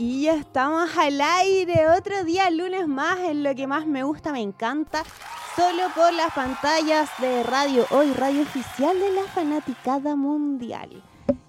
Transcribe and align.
Y 0.00 0.22
ya 0.22 0.34
estamos 0.34 0.96
al 0.96 1.20
aire, 1.20 1.88
otro 1.88 2.22
día, 2.22 2.48
lunes 2.52 2.86
más, 2.86 3.18
en 3.18 3.42
lo 3.42 3.52
que 3.56 3.66
más 3.66 3.84
me 3.84 4.04
gusta, 4.04 4.30
me 4.30 4.40
encanta, 4.40 5.02
solo 5.56 5.92
por 5.92 6.12
las 6.12 6.32
pantallas 6.32 7.10
de 7.18 7.42
Radio 7.42 7.84
Hoy, 7.90 8.12
radio 8.12 8.42
oficial 8.42 8.96
de 9.00 9.10
la 9.10 9.24
fanaticada 9.24 10.14
mundial. 10.14 11.02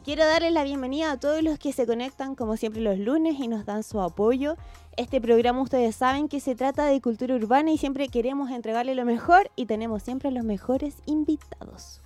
Quiero 0.03 0.25
darles 0.25 0.51
la 0.51 0.63
bienvenida 0.63 1.11
a 1.11 1.19
todos 1.19 1.43
los 1.43 1.59
que 1.59 1.73
se 1.73 1.85
conectan 1.85 2.33
como 2.33 2.57
siempre 2.57 2.81
los 2.81 2.97
lunes 2.97 3.35
y 3.39 3.47
nos 3.47 3.67
dan 3.67 3.83
su 3.83 4.01
apoyo. 4.01 4.55
Este 4.97 5.21
programa 5.21 5.61
ustedes 5.61 5.95
saben 5.95 6.27
que 6.27 6.39
se 6.39 6.55
trata 6.55 6.85
de 6.85 6.99
cultura 7.01 7.35
urbana 7.35 7.69
y 7.69 7.77
siempre 7.77 8.07
queremos 8.07 8.49
entregarle 8.49 8.95
lo 8.95 9.05
mejor 9.05 9.51
y 9.55 9.67
tenemos 9.67 10.01
siempre 10.01 10.31
los 10.31 10.43
mejores 10.43 10.95
invitados. 11.05 12.01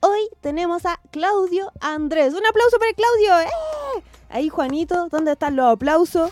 Hoy 0.00 0.28
tenemos 0.40 0.86
a 0.86 1.00
Claudio 1.10 1.72
Andrés. 1.80 2.32
Un 2.32 2.46
aplauso 2.46 2.78
para 2.78 2.92
Claudio. 2.92 3.48
¡Eh! 3.48 4.02
Ahí 4.28 4.48
Juanito, 4.48 5.08
¿dónde 5.10 5.32
están 5.32 5.56
los 5.56 5.72
aplausos? 5.72 6.30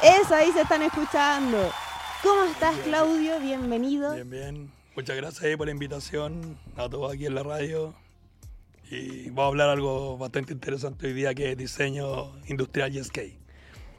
Eso, 0.00 0.34
ahí 0.34 0.52
se 0.52 0.60
están 0.60 0.82
escuchando. 0.82 1.58
¿Cómo 2.22 2.44
estás 2.44 2.76
Claudio? 2.84 3.40
Bienvenido. 3.40 4.14
Bien, 4.14 4.30
bien. 4.30 4.72
Muchas 4.94 5.16
gracias 5.16 5.56
por 5.56 5.66
la 5.66 5.72
invitación 5.72 6.56
a 6.76 6.88
todos 6.88 7.12
aquí 7.12 7.26
en 7.26 7.34
la 7.34 7.42
radio. 7.42 7.94
Y 8.88 9.30
vamos 9.30 9.42
a 9.42 9.46
hablar 9.48 9.70
algo 9.70 10.16
bastante 10.16 10.52
interesante 10.52 11.08
hoy 11.08 11.14
día 11.14 11.34
que 11.34 11.50
es 11.50 11.56
diseño 11.56 12.32
industrial 12.46 12.94
y 12.94 13.02
skate. 13.02 13.40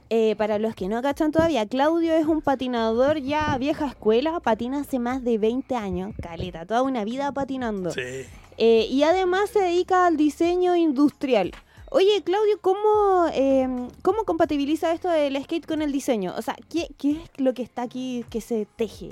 Eh, 0.09 0.35
para 0.37 0.57
los 0.57 0.73
que 0.73 0.87
no 0.87 1.01
cachan 1.01 1.33
todavía, 1.33 1.65
Claudio 1.65 2.13
es 2.13 2.27
un 2.27 2.41
patinador 2.41 3.17
ya 3.17 3.57
vieja 3.57 3.87
escuela, 3.87 4.39
patina 4.39 4.81
hace 4.81 4.99
más 4.99 5.23
de 5.23 5.37
20 5.37 5.75
años, 5.75 6.13
caleta, 6.21 6.65
toda 6.65 6.83
una 6.83 7.03
vida 7.03 7.31
patinando. 7.33 7.91
Sí. 7.91 8.25
Eh, 8.57 8.87
y 8.89 9.03
además 9.03 9.49
se 9.49 9.59
dedica 9.59 10.05
al 10.05 10.17
diseño 10.17 10.75
industrial. 10.75 11.51
Oye, 11.91 12.23
Claudio, 12.23 12.59
¿cómo, 12.61 13.27
em, 13.33 13.89
¿cómo 14.01 14.23
compatibiliza 14.23 14.93
esto 14.93 15.09
del 15.09 15.41
skate 15.43 15.65
con 15.65 15.81
el 15.81 15.91
diseño? 15.91 16.33
O 16.37 16.41
sea, 16.41 16.55
¿qué, 16.69 16.87
¿qué 16.97 17.11
es 17.11 17.29
lo 17.37 17.53
que 17.53 17.63
está 17.63 17.81
aquí 17.83 18.25
que 18.29 18.39
se 18.41 18.65
teje? 18.75 19.11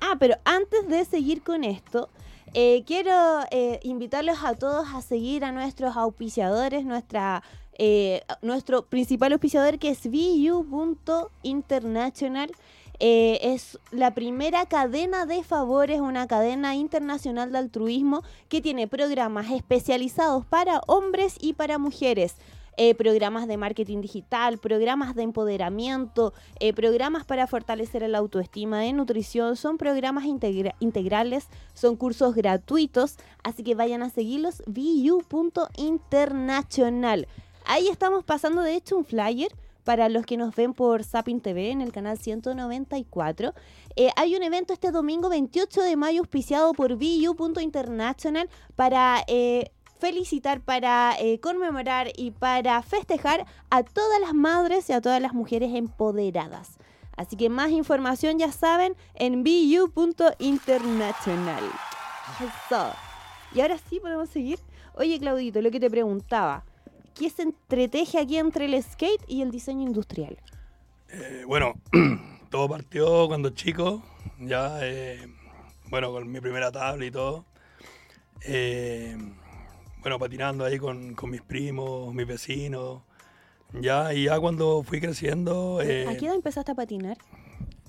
Ah, 0.00 0.16
pero 0.18 0.36
antes 0.44 0.88
de 0.88 1.04
seguir 1.04 1.42
con 1.42 1.64
esto, 1.64 2.08
eh, 2.52 2.84
quiero 2.86 3.40
eh, 3.50 3.80
invitarlos 3.82 4.44
a 4.44 4.54
todos 4.54 4.86
a 4.94 5.02
seguir 5.02 5.44
a 5.44 5.50
nuestros 5.50 5.96
auspiciadores, 5.96 6.84
nuestra, 6.84 7.42
eh, 7.78 8.22
nuestro 8.42 8.86
principal 8.86 9.32
auspiciador 9.32 9.80
que 9.80 9.88
es 9.88 10.06
VU.international. 10.06 12.52
Eh, 13.00 13.40
es 13.42 13.78
la 13.90 14.14
primera 14.14 14.66
cadena 14.66 15.26
de 15.26 15.42
favores, 15.42 16.00
una 16.00 16.26
cadena 16.26 16.76
internacional 16.76 17.50
de 17.50 17.58
altruismo 17.58 18.22
que 18.48 18.60
tiene 18.60 18.86
programas 18.86 19.50
especializados 19.50 20.46
para 20.46 20.80
hombres 20.86 21.36
y 21.40 21.54
para 21.54 21.78
mujeres. 21.78 22.36
Eh, 22.76 22.96
programas 22.96 23.46
de 23.46 23.56
marketing 23.56 24.00
digital, 24.00 24.58
programas 24.58 25.14
de 25.14 25.22
empoderamiento, 25.22 26.34
eh, 26.58 26.72
programas 26.72 27.24
para 27.24 27.46
fortalecer 27.46 28.02
la 28.08 28.18
autoestima 28.18 28.80
de 28.80 28.92
nutrición, 28.92 29.54
son 29.54 29.78
programas 29.78 30.24
integra- 30.24 30.74
integrales, 30.80 31.46
son 31.72 31.94
cursos 31.94 32.34
gratuitos, 32.34 33.14
así 33.44 33.62
que 33.62 33.76
vayan 33.76 34.02
a 34.02 34.10
seguirlos, 34.10 34.60
vu.internacional. 34.66 37.28
Ahí 37.64 37.86
estamos 37.86 38.24
pasando 38.24 38.62
de 38.62 38.74
hecho 38.74 38.96
un 38.96 39.04
flyer 39.04 39.54
para 39.84 40.08
los 40.08 40.26
que 40.26 40.36
nos 40.36 40.56
ven 40.56 40.74
por 40.74 41.04
Sapin 41.04 41.40
TV 41.40 41.70
en 41.70 41.80
el 41.80 41.92
canal 41.92 42.18
194. 42.18 43.54
Eh, 43.96 44.10
hay 44.16 44.34
un 44.34 44.42
evento 44.42 44.72
este 44.72 44.90
domingo 44.90 45.28
28 45.28 45.82
de 45.82 45.94
mayo 45.96 46.18
auspiciado 46.20 46.72
por 46.72 46.94
VU.international 46.94 48.50
para 48.74 49.22
eh, 49.28 49.70
felicitar, 49.98 50.62
para 50.62 51.14
eh, 51.20 51.38
conmemorar 51.38 52.08
y 52.16 52.32
para 52.32 52.82
festejar 52.82 53.46
a 53.70 53.84
todas 53.84 54.20
las 54.20 54.34
madres 54.34 54.90
y 54.90 54.94
a 54.94 55.00
todas 55.00 55.22
las 55.22 55.34
mujeres 55.34 55.72
empoderadas. 55.74 56.78
Así 57.16 57.36
que 57.36 57.48
más 57.48 57.70
información 57.70 58.36
ya 58.38 58.50
saben 58.50 58.96
en 59.14 59.44
VU.international. 59.44 61.62
Eso. 62.40 62.90
Y 63.54 63.60
ahora 63.60 63.78
sí 63.78 64.00
podemos 64.00 64.28
seguir. 64.30 64.58
Oye, 64.94 65.20
Claudito, 65.20 65.62
lo 65.62 65.70
que 65.70 65.78
te 65.78 65.88
preguntaba. 65.90 66.64
¿Qué 67.14 67.30
se 67.30 67.42
entreteje 67.42 68.18
aquí 68.18 68.38
entre 68.38 68.64
el 68.64 68.82
skate 68.82 69.22
y 69.28 69.42
el 69.42 69.50
diseño 69.50 69.82
industrial? 69.82 70.36
Eh, 71.10 71.44
bueno, 71.46 71.74
todo 72.50 72.68
partió 72.68 73.28
cuando 73.28 73.50
chico, 73.50 74.02
ya, 74.40 74.78
eh, 74.82 75.28
bueno, 75.90 76.10
con 76.10 76.30
mi 76.30 76.40
primera 76.40 76.72
tabla 76.72 77.04
y 77.04 77.10
todo. 77.10 77.44
Eh, 78.42 79.16
bueno, 80.00 80.18
patinando 80.18 80.64
ahí 80.64 80.78
con, 80.78 81.14
con 81.14 81.30
mis 81.30 81.40
primos, 81.42 82.12
mis 82.12 82.26
vecinos. 82.26 83.02
Ya, 83.80 84.12
y 84.12 84.24
ya 84.24 84.38
cuando 84.38 84.82
fui 84.82 85.00
creciendo, 85.00 85.80
eh, 85.82 86.06
¿A 86.06 86.16
qué 86.16 86.26
edad 86.26 86.34
empezaste 86.34 86.72
a 86.72 86.74
patinar? 86.74 87.16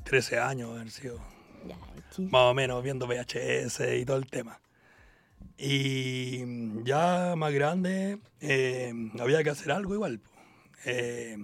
13 0.03 0.40
años 0.40 0.72
haber 0.72 0.90
sido, 0.92 1.19
Ya, 1.68 1.78
más 2.18 2.52
o 2.52 2.53
menos 2.53 2.84
viendo 2.84 3.07
VHS 3.07 3.81
y 4.00 4.06
todo 4.06 4.18
el 4.18 4.28
tema. 4.28 4.59
Y 5.58 6.84
ya 6.84 7.36
más 7.38 7.54
grande, 7.54 8.20
eh, 8.42 8.94
había 9.20 9.44
que 9.44 9.50
hacer 9.50 9.72
algo 9.72 9.94
igual. 9.94 10.22
Eh, 10.86 11.38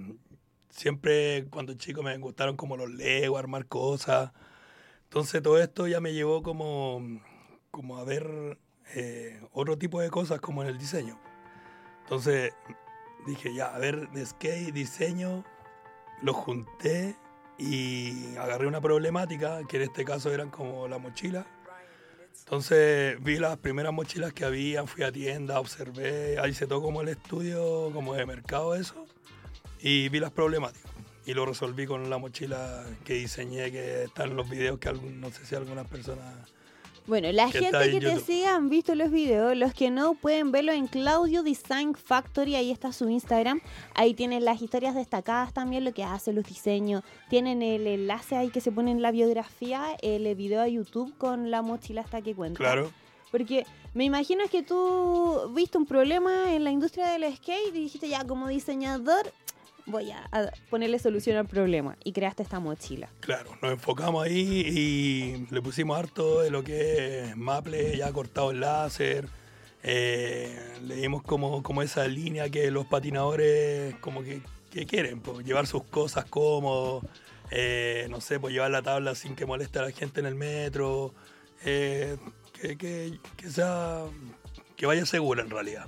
siempre 0.70 1.48
cuando 1.50 1.74
chico 1.76 2.04
me 2.04 2.18
gustaron 2.18 2.58
como 2.58 2.78
los 2.78 2.90
Lego, 2.90 3.38
armar 3.38 3.68
cosas. 3.68 4.32
Entonces 5.04 5.42
todo 5.42 5.62
esto 5.62 5.88
ya 5.88 6.02
me 6.02 6.14
llevó 6.14 6.44
como, 6.44 7.02
como 7.70 7.98
a 7.98 8.04
ver 8.04 8.58
eh, 8.96 9.42
otro 9.54 9.78
tipo 9.78 10.02
de 10.02 10.10
cosas 10.10 10.42
como 10.42 10.62
en 10.64 10.70
el 10.70 10.78
diseño. 10.78 11.20
Entonces 12.04 12.54
dije, 13.26 13.54
ya, 13.54 13.74
a 13.74 13.80
ver, 13.80 14.10
de 14.12 14.26
skate, 14.26 14.74
diseño, 14.74 15.46
lo 16.22 16.34
junté 16.34 17.16
y 17.58 18.36
agarré 18.38 18.68
una 18.68 18.82
problemática, 18.82 19.62
que 19.68 19.78
en 19.78 19.84
este 19.84 20.04
caso 20.04 20.34
eran 20.34 20.50
como 20.50 20.88
la 20.88 20.98
mochila. 20.98 21.46
Entonces 22.40 23.22
vi 23.24 23.38
las 23.38 23.58
primeras 23.58 23.94
mochilas 23.94 24.34
que 24.34 24.44
había, 24.44 24.86
fui 24.86 25.04
a 25.04 25.12
tienda, 25.12 25.60
observé, 25.60 26.38
ahí 26.40 26.54
se 26.54 26.68
todo 26.68 26.82
como 26.82 27.02
el 27.02 27.08
estudio, 27.08 27.92
como 27.94 28.14
de 28.14 28.26
mercado 28.26 28.76
eso, 28.76 29.06
y 29.80 30.10
vi 30.10 30.20
las 30.20 30.32
problemáticas. 30.32 30.92
Y 31.26 31.34
lo 31.34 31.46
resolví 31.46 31.86
con 31.86 32.10
la 32.10 32.18
mochila 32.18 32.84
que 33.06 33.14
diseñé, 33.14 33.72
que 33.72 34.04
está 34.04 34.24
en 34.26 34.36
los 34.36 34.50
videos 34.50 34.80
que 34.80 34.90
algún- 34.90 35.22
no 35.22 35.32
sé 35.32 35.46
si 35.46 35.56
algunas 35.56 35.88
personas... 35.88 36.36
Bueno, 37.08 37.32
la 37.32 37.50
que 37.50 37.60
gente 37.60 37.84
en 37.84 38.00
que 38.00 38.06
te 38.06 38.20
siga 38.20 38.56
han 38.56 38.70
visto 38.70 38.94
los 38.96 39.12
videos, 39.12 39.56
los 39.58 39.74
que 39.74 39.90
no 39.90 40.14
pueden 40.14 40.52
verlo 40.52 40.72
en 40.72 40.88
Claudio 40.88 41.44
Design 41.44 41.96
Factory, 41.96 42.56
ahí 42.56 42.72
está 42.72 42.94
su 42.94 43.10
Instagram, 43.10 43.60
ahí 43.96 44.14
tienen 44.14 44.46
las 44.46 44.62
historias 44.62 44.94
destacadas 44.96 45.54
también, 45.54 45.84
lo 45.84 45.94
que 45.94 46.04
hace, 46.04 46.32
los 46.32 46.46
diseños, 46.46 47.04
tienen 47.30 47.62
el 47.62 47.88
enlace 47.88 48.36
ahí 48.36 48.50
que 48.50 48.62
se 48.62 48.72
pone 48.72 48.92
en 48.92 49.02
la 49.02 49.12
biografía, 49.12 49.98
el 50.02 50.34
video 50.36 50.62
a 50.62 50.68
YouTube 50.68 51.14
con 51.18 51.50
la 51.50 51.62
mochila 51.62 52.02
hasta 52.02 52.22
que 52.22 52.36
cuenta. 52.36 52.58
Claro, 52.58 52.92
Porque 53.32 53.66
me 53.94 54.04
imagino 54.04 54.44
que 54.50 54.62
tú 54.62 55.52
viste 55.56 55.78
un 55.78 55.86
problema 55.86 56.54
en 56.54 56.64
la 56.64 56.72
industria 56.72 57.08
del 57.08 57.36
skate 57.36 57.70
y 57.70 57.72
dijiste 57.72 58.10
ya 58.10 58.26
como 58.26 58.48
diseñador 58.48 59.32
voy 59.86 60.12
a, 60.12 60.28
a 60.32 60.52
ponerle 60.70 61.00
solución 61.00 61.38
al 61.38 61.48
problema 61.48 61.98
y 62.04 62.12
creaste 62.14 62.44
esta 62.44 62.60
mochila. 62.60 63.10
claro. 63.20 63.52
Nos 63.62 63.72
enfocamos 63.72 64.24
ahí 64.26 64.64
y 64.68 65.48
le 65.54 65.62
pusimos 65.62 65.98
harto 65.98 66.42
de 66.42 66.50
lo 66.52 66.64
que 66.64 67.26
es 67.30 67.38
Maple, 67.38 67.98
ya 67.98 68.12
cortado 68.12 68.52
el 68.52 68.60
láser. 68.62 69.28
Eh, 69.84 70.58
le 70.84 70.96
dimos 70.96 71.24
como, 71.24 71.64
como 71.64 71.82
esa 71.82 72.08
línea 72.08 72.50
que 72.50 72.70
los 72.70 72.86
patinadores 72.86 73.96
como 73.96 74.22
que, 74.24 74.42
que 74.70 74.86
quieren, 74.86 75.20
pues, 75.22 75.46
llevar 75.46 75.66
sus 75.66 75.84
cosas 75.86 76.26
cómodos, 76.26 77.04
eh, 77.50 78.06
no 78.10 78.22
sé, 78.22 78.40
pues 78.40 78.54
llevar 78.54 78.70
la 78.72 78.82
tabla 78.84 79.16
sin 79.16 79.36
que 79.36 79.46
moleste 79.46 79.80
a 79.80 79.82
la 79.84 79.92
gente 79.92 80.20
en 80.20 80.28
el 80.28 80.36
metro, 80.36 81.14
eh, 81.66 82.18
que, 82.54 82.78
que- 82.78 83.18
que 83.38 83.50
sea, 83.50 84.04
que 84.78 84.86
vaya 84.86 85.06
segura 85.06 85.42
en 85.42 85.50
realidad. 85.50 85.88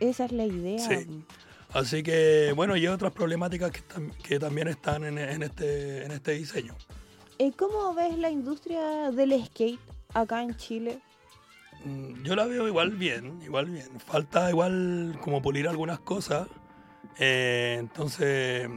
Esa 0.00 0.24
es 0.24 0.32
la 0.32 0.44
idea. 0.44 0.78
Sí. 0.80 1.06
Así 1.76 2.02
que, 2.02 2.52
bueno, 2.56 2.74
y 2.76 2.86
otras 2.86 3.12
problemáticas 3.12 3.70
que, 3.70 3.82
tam- 3.82 4.10
que 4.22 4.38
también 4.38 4.68
están 4.68 5.04
en, 5.04 5.18
en 5.18 5.42
este, 5.42 6.04
en 6.06 6.10
este 6.10 6.32
diseño. 6.32 6.74
Eh, 7.38 7.52
¿Cómo 7.54 7.92
ves 7.92 8.16
la 8.16 8.30
industria 8.30 9.10
del 9.10 9.44
skate 9.44 9.78
acá 10.14 10.42
en 10.42 10.56
Chile? 10.56 11.00
Mm, 11.84 12.22
Yo 12.22 12.34
la 12.34 12.46
veo 12.46 12.66
igual 12.66 12.92
bien, 12.92 13.42
igual 13.42 13.66
bien. 13.66 14.00
Falta 14.00 14.48
igual 14.48 15.18
como 15.20 15.42
pulir 15.42 15.68
algunas 15.68 16.00
cosas. 16.00 16.48
Eh, 17.18 17.76
entonces, 17.78 18.70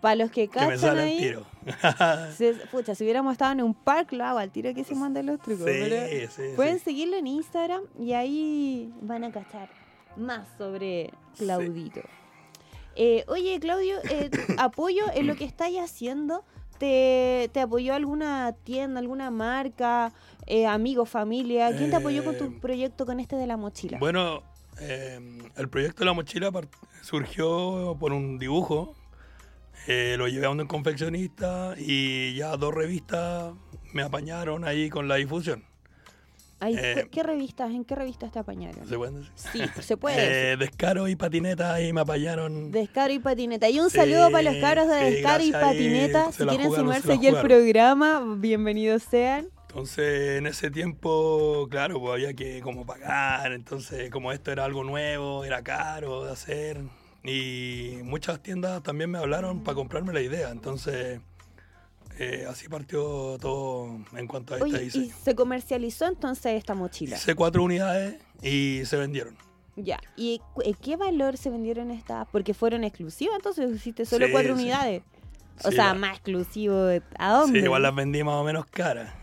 Para 0.02 0.16
los 0.16 0.32
que 0.32 0.48
que 0.48 0.60
me 0.62 0.68
cachan 0.76 0.98
el 0.98 1.04
ahí. 1.06 1.18
tiro. 1.20 1.46
si- 2.38 2.54
pucha, 2.72 2.96
si 2.96 3.04
hubiéramos 3.04 3.34
estado 3.34 3.52
en 3.52 3.62
un 3.62 3.74
parque, 3.76 4.16
lo 4.16 4.26
hago 4.26 4.40
al 4.40 4.50
tiro 4.52 4.74
que 4.74 4.84
se 4.84 4.96
mandan 4.96 5.28
los 5.28 5.40
trucos. 5.40 5.66
sí, 5.66 5.78
pero 5.80 6.30
sí, 6.32 6.42
Pueden 6.56 6.80
sí. 6.80 6.86
seguirlo 6.86 7.18
en 7.18 7.28
Instagram 7.28 7.84
y 8.00 8.14
ahí 8.14 8.92
van 9.02 9.24
a 9.24 9.32
cachar 9.32 9.70
más 10.18 10.48
sobre 10.58 11.12
Claudito. 11.38 12.02
Eh, 12.96 13.24
oye, 13.28 13.60
Claudio, 13.60 13.98
eh, 14.10 14.30
apoyo 14.58 15.04
en 15.14 15.28
lo 15.28 15.36
que 15.36 15.46
estáis 15.46 15.80
haciendo. 15.80 16.44
¿Te, 16.80 17.52
te 17.54 17.60
apoyó 17.60 17.94
alguna 17.94 18.56
tienda, 18.64 19.00
alguna 19.00 19.30
marca, 19.30 20.12
eh, 20.48 20.66
amigo, 20.66 21.06
familia? 21.06 21.76
¿Quién 21.78 21.92
te 21.92 21.98
apoyó 21.98 22.24
con 22.26 22.36
tu 22.40 22.46
Eh, 22.46 22.58
proyecto 22.60 23.06
con 23.06 23.20
este 23.20 23.36
de 23.36 23.46
la 23.46 23.56
mochila? 23.56 24.00
Bueno, 24.00 24.42
el 24.80 25.70
proyecto 25.70 26.00
de 26.00 26.06
la 26.06 26.14
mochila 26.14 26.50
surgió 27.04 27.96
por 28.00 28.14
un 28.14 28.40
dibujo. 28.40 28.96
Eh, 29.88 30.16
lo 30.18 30.28
llevé 30.28 30.46
a 30.46 30.50
un 30.50 30.66
confeccionista 30.68 31.76
y 31.78 32.36
ya 32.36 32.56
dos 32.58 32.74
revistas 32.74 33.54
me 33.94 34.04
apañaron 34.04 34.64
ahí 34.64 34.90
con 34.90 35.08
la 35.08 35.16
difusión. 35.16 35.64
Ay, 36.64 36.76
eh, 36.78 37.08
¿Qué 37.12 37.24
revistas? 37.24 37.72
¿En 37.72 37.84
qué 37.84 37.96
revistas 37.96 38.32
te 38.32 38.38
apañaron? 38.38 38.88
¿Se 38.88 38.96
pueden 38.96 39.16
decir? 39.16 39.32
Sí, 39.36 39.82
se 39.82 39.98
puede. 39.98 40.52
Eh, 40.52 40.58
descaro 40.58 41.08
y 41.08 41.16
patineta 41.16 41.74
ahí 41.74 41.92
me 41.92 42.02
apañaron. 42.02 42.70
Descaro 42.72 43.12
y 43.12 43.18
patineta. 43.18 43.68
Y 43.68 43.80
un 43.80 43.90
Sí, 43.90 43.98
saludo 43.98 44.30
para 44.30 44.52
los 44.52 44.62
cabros 44.62 44.88
de 44.88 45.00
sí, 45.00 45.16
Descaro 45.16 45.44
y 45.44 45.52
patineta. 45.52 46.32
Si 46.32 46.46
quieren 46.46 46.68
jugaron, 46.68 46.86
sumarse 46.86 47.14
aquí 47.14 47.28
al 47.28 47.42
programa, 47.42 48.24
bienvenidos 48.38 49.02
sean. 49.02 49.48
Entonces, 49.70 50.38
en 50.38 50.46
ese 50.46 50.70
tiempo, 50.70 51.68
claro, 51.72 52.00
pues 52.00 52.14
había 52.14 52.36
que 52.36 52.62
como 52.62 52.86
pagar. 52.86 53.54
Entonces, 53.54 54.12
como 54.12 54.32
esto 54.32 54.52
era 54.52 54.64
algo 54.64 54.84
nuevo, 54.84 55.44
era 55.44 55.64
caro 55.64 56.26
de 56.26 56.32
hacer. 56.34 56.78
Y 57.24 58.00
muchas 58.04 58.42
tiendas 58.42 58.82
también 58.84 59.12
me 59.12 59.18
hablaron 59.20 59.64
para 59.64 59.76
comprarme 59.76 60.12
la 60.14 60.22
idea. 60.22 60.50
Entonces, 60.50 61.22
eh, 62.18 62.46
así 62.50 62.68
partió 62.68 63.38
todo 63.40 64.00
en 64.16 64.28
cuanto 64.28 64.54
a 64.54 64.58
este 64.58 64.70
Oye, 64.70 64.82
y 64.82 64.86
diseño. 64.86 65.16
se 65.24 65.36
comercializó 65.36 66.08
entonces 66.08 66.54
esta 66.58 66.74
mochila. 66.74 67.18
Hice 67.18 67.36
cuatro 67.36 67.64
unidades 67.64 68.16
y 68.42 68.82
se 68.86 68.98
vendieron. 68.98 69.36
Ya. 69.76 70.00
¿Y 70.18 70.42
eh, 70.66 70.74
qué 70.82 70.98
valor 70.98 71.38
se 71.38 71.50
vendieron 71.50 71.92
estas? 71.92 72.28
Porque 72.32 72.54
fueron 72.54 72.84
exclusivas, 72.84 73.36
entonces 73.36 73.72
hiciste 73.74 74.06
solo 74.06 74.26
Sí, 74.26 74.32
cuatro 74.32 74.56
sí. 74.56 74.62
unidades. 74.64 75.04
O 75.64 75.70
Sí, 75.70 75.76
sea, 75.76 75.88
la- 75.90 75.94
más 75.94 76.12
exclusivo. 76.18 76.88
¿A 77.20 77.32
dónde? 77.34 77.60
Sí, 77.60 77.66
igual 77.66 77.84
las 77.84 77.94
vendí 77.96 78.24
más 78.24 78.36
o 78.36 78.44
menos 78.44 78.66
caras. 78.66 79.14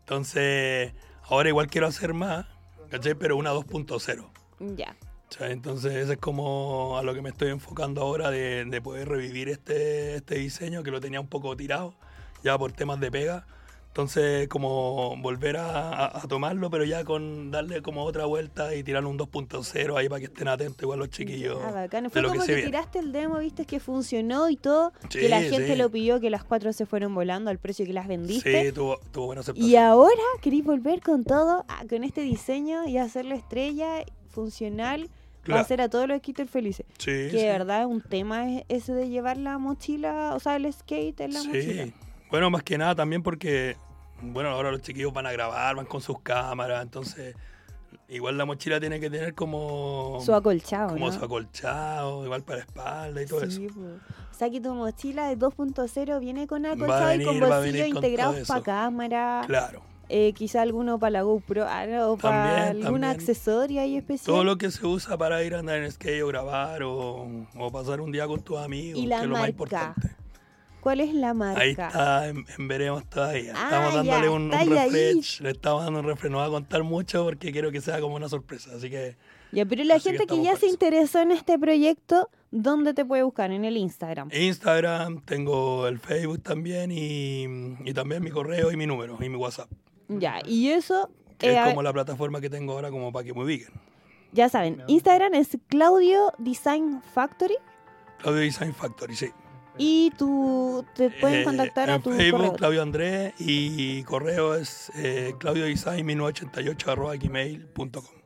Entonces, 0.00 0.92
ahora 1.24 1.48
igual 1.48 1.66
quiero 1.68 1.86
hacer 1.88 2.14
más, 2.14 2.46
¿cachai? 2.90 3.14
Pero 3.14 3.36
una 3.36 3.50
2.0. 3.52 4.30
Ya. 4.76 4.96
Entonces, 5.38 5.92
eso 5.94 6.12
es 6.12 6.18
como 6.18 6.96
a 6.98 7.02
lo 7.02 7.14
que 7.14 7.22
me 7.22 7.30
estoy 7.30 7.50
enfocando 7.50 8.00
ahora 8.02 8.30
de, 8.30 8.64
de 8.64 8.80
poder 8.82 9.08
revivir 9.08 9.48
este, 9.48 10.16
este 10.16 10.34
diseño 10.36 10.82
que 10.82 10.90
lo 10.90 11.00
tenía 11.00 11.20
un 11.20 11.28
poco 11.28 11.56
tirado, 11.56 11.94
ya 12.42 12.58
por 12.58 12.72
temas 12.72 12.98
de 13.00 13.10
pega. 13.10 13.46
Entonces, 13.88 14.46
como 14.46 15.16
volver 15.16 15.56
a, 15.56 16.06
a- 16.16 16.20
tomarlo, 16.28 16.70
pero 16.70 16.84
ya 16.84 17.04
con 17.04 17.50
darle 17.50 17.82
como 17.82 18.04
otra 18.04 18.24
vuelta 18.24 18.72
y 18.76 18.84
tirar 18.84 19.04
un 19.04 19.18
2.0 19.18 19.96
ahí 19.98 20.08
para 20.08 20.20
que 20.20 20.26
estén 20.26 20.46
atentos 20.46 20.80
igual 20.82 21.00
los 21.00 21.10
chiquillos. 21.10 21.58
Ah, 21.64 21.72
bacán. 21.72 22.04
de 22.04 22.10
Fue 22.10 22.22
lo 22.22 22.28
como 22.28 22.40
que 22.42 22.54
que, 22.54 22.62
tiraste 22.62 23.00
el 23.00 23.10
demo, 23.10 23.38
viste 23.38 23.64
que 23.64 23.80
funcionó 23.80 24.48
y 24.48 24.56
todo. 24.56 24.92
que 25.10 25.22
Sí, 25.22 25.28
la 25.28 25.40
gente 25.40 25.72
sí. 25.72 25.76
lo 25.76 25.90
pidió, 25.90 26.20
que 26.20 26.30
las 26.30 26.44
cuatro 26.44 26.72
se 26.72 26.86
fueron 26.86 27.14
volando 27.16 27.50
al 27.50 27.58
precio 27.58 27.84
que 27.84 27.92
las 27.92 28.06
vendiste. 28.06 28.66
Sí, 28.66 28.72
tuvo, 28.72 28.98
tuvo 29.10 29.26
buena 29.26 29.40
aceptación. 29.40 29.68
Y 29.70 29.74
ahora 29.76 30.22
queréis 30.40 30.64
volver 30.64 31.00
con 31.00 31.24
todo, 31.24 31.64
ah, 31.68 31.82
con 31.88 32.04
este 32.04 32.20
diseño 32.20 32.86
y 32.86 32.96
hacerlo 32.98 33.34
estrella, 33.34 34.04
funcional, 34.30 35.10
para 35.50 35.62
Claro. 35.62 35.64
hacer 35.64 35.80
a 35.82 35.88
todos 35.88 36.08
los 36.08 36.18
skaters 36.18 36.50
felices. 36.50 36.86
Sí, 36.98 37.06
que 37.06 37.30
sí. 37.30 37.36
de 37.36 37.46
verdad 37.48 37.80
es 37.80 37.86
un 37.86 38.00
tema 38.00 38.48
es- 38.50 38.64
ese 38.68 38.92
de 38.94 39.08
llevar 39.08 39.36
la 39.36 39.58
mochila, 39.58 40.32
o 40.34 40.40
sea, 40.40 40.56
el 40.56 40.72
skate 40.72 41.20
en 41.20 41.34
la 41.34 41.42
mochila. 41.42 41.84
Sí, 41.84 41.94
bueno, 42.30 42.50
más 42.50 42.62
que 42.62 42.78
nada 42.78 42.94
también 42.94 43.22
porque, 43.22 43.76
bueno, 44.22 44.50
ahora 44.50 44.70
los 44.70 44.80
chiquillos 44.82 45.12
van 45.12 45.26
a 45.26 45.32
grabar, 45.32 45.76
van 45.76 45.86
con 45.86 46.00
sus 46.00 46.20
cámaras, 46.20 46.82
entonces 46.82 47.34
igual 48.08 48.36
la 48.38 48.44
mochila 48.44 48.78
tiene 48.80 48.98
que 49.00 49.08
tener 49.10 49.34
como, 49.34 50.20
Su 50.24 50.34
acolchado, 50.34 50.90
como 50.90 51.06
¿no? 51.06 51.12
su 51.12 51.24
acolchado, 51.24 52.24
igual 52.24 52.42
para 52.42 52.58
la 52.58 52.64
espalda 52.64 53.22
y 53.22 53.26
todo 53.26 53.42
eso. 53.42 53.60
po. 53.74 53.80
O 53.80 54.34
sea, 54.40 54.50
que 54.50 54.60
tu 54.60 54.72
mochila 54.74 55.28
de 55.28 55.36
2.0 55.36 56.18
viene 56.18 56.46
con 56.46 56.64
Va 56.64 56.68
a 56.70 56.72
acolchado 56.72 57.14
y 57.14 57.24
con 57.24 57.42
va 57.42 57.46
a 57.56 57.60
bolsillos 57.60 57.88
integrados 57.88 58.48
para 58.48 58.62
cámara, 58.62 59.42
Claro, 59.46 59.82
eh, 60.10 60.32
quizá 60.34 60.62
alguno 60.62 60.98
para 60.98 61.10
la 61.10 61.22
GoPro, 61.22 61.64
ah, 61.68 61.86
no, 61.86 62.16
para 62.16 62.44
También, 62.44 62.84
algún 62.86 63.00
también. 63.00 63.04
accesorio 63.04 63.80
ahí 63.80 63.96
especial. 63.96 64.26
todo 64.34 64.44
lo 64.44 64.58
que 64.58 64.70
se 64.70 64.86
usa 64.86 65.16
para 65.16 65.42
ir 65.44 65.54
a 65.54 65.60
andar 65.60 65.78
en 65.78 65.90
skate 65.90 66.22
o 66.22 66.26
grabar 66.26 66.82
o, 66.82 67.28
o 67.56 67.70
pasar 67.72 68.00
un 68.00 68.10
día 68.12 68.26
con 68.26 68.40
tus 68.42 68.58
amigos, 68.58 69.00
Y 69.02 69.06
la 69.06 69.18
que 69.18 69.22
es 69.24 69.28
lo 69.28 69.36
más 69.36 69.48
importante. 69.48 70.10
¿Cuál 70.80 71.00
es 71.00 71.12
la 71.14 71.34
marca? 71.34 71.60
Ahí 71.60 71.70
está, 71.72 72.28
en, 72.28 72.44
en 72.58 72.68
veremos 72.68 73.04
todavía. 73.08 73.52
Ah, 73.54 73.64
Estamos 73.64 73.92
ya, 73.92 73.96
dándole 74.12 74.28
un, 74.30 74.42
un 74.44 74.54
ahí, 74.54 74.68
refresh, 74.68 75.40
le 75.42 75.50
estamos 75.50 75.84
dando 75.84 76.00
un 76.00 76.06
refresh, 76.06 76.30
no 76.32 76.38
voy 76.38 76.46
a 76.46 76.50
contar 76.50 76.82
mucho 76.82 77.22
porque 77.24 77.52
quiero 77.52 77.70
que 77.70 77.80
sea 77.82 78.00
como 78.00 78.16
una 78.16 78.28
sorpresa, 78.28 78.70
así 78.76 78.88
que... 78.88 79.16
Ya, 79.52 79.66
pero 79.66 79.84
la 79.84 79.94
que 79.96 80.00
gente 80.10 80.26
que, 80.26 80.42
ya 80.42 80.56
se 80.56 80.68
interesó 80.68 81.20
en 81.20 81.32
este 81.32 81.58
proyecto, 81.58 82.30
¿dónde 82.50 82.94
te 82.94 83.04
puede 83.04 83.24
buscar? 83.24 83.50
En 83.50 83.64
el 83.64 83.76
Instagram. 83.76 84.30
Instagram, 84.32 85.20
tengo 85.24 85.86
el 85.86 85.98
Facebook 85.98 86.40
también 86.42 86.90
y, 86.92 87.42
y 87.84 87.92
también 87.92 88.22
mi 88.22 88.30
correo 88.30 88.70
y 88.72 88.76
mi 88.76 88.86
número 88.86 89.18
y 89.20 89.28
mi 89.28 89.36
WhatsApp. 89.36 89.68
Ya, 90.18 90.40
y 90.46 90.70
eso, 90.70 91.08
Que 91.38 91.52
eh, 91.52 91.58
es 91.58 91.68
como 91.68 91.82
la 91.82 91.92
plataforma 91.92 92.40
que 92.40 92.50
tengo 92.50 92.72
ahora 92.72 92.90
como 92.90 93.12
para 93.12 93.24
que 93.24 93.32
me 93.32 93.44
ubiquen. 93.44 93.68
ya 94.32 94.48
saben, 94.48 94.82
Instagram 94.88 95.34
es 95.34 95.56
Claudio 95.68 96.32
Design 96.38 97.00
Factory 97.14 97.56
Claudio 98.18 98.40
Design 98.42 98.74
Factory, 98.74 99.14
sí. 99.16 99.30
y 99.78 100.10
tú 100.18 100.84
te 100.94 101.10
pueden 101.10 101.40
Eh, 101.40 101.44
contactar 101.44 101.88
a 101.90 101.94
en 101.94 102.02
tu 102.02 102.10
Facebook, 102.12 102.38
correo. 102.40 102.52
Claudio 102.56 102.82
Andrés 102.82 103.32
y 103.38 104.02
correo 104.02 104.54
es 104.54 104.90
eh, 104.96 105.32
claudiodesign1988 105.38 106.88
arroba 106.92 107.16
gmail.com. 107.16 108.19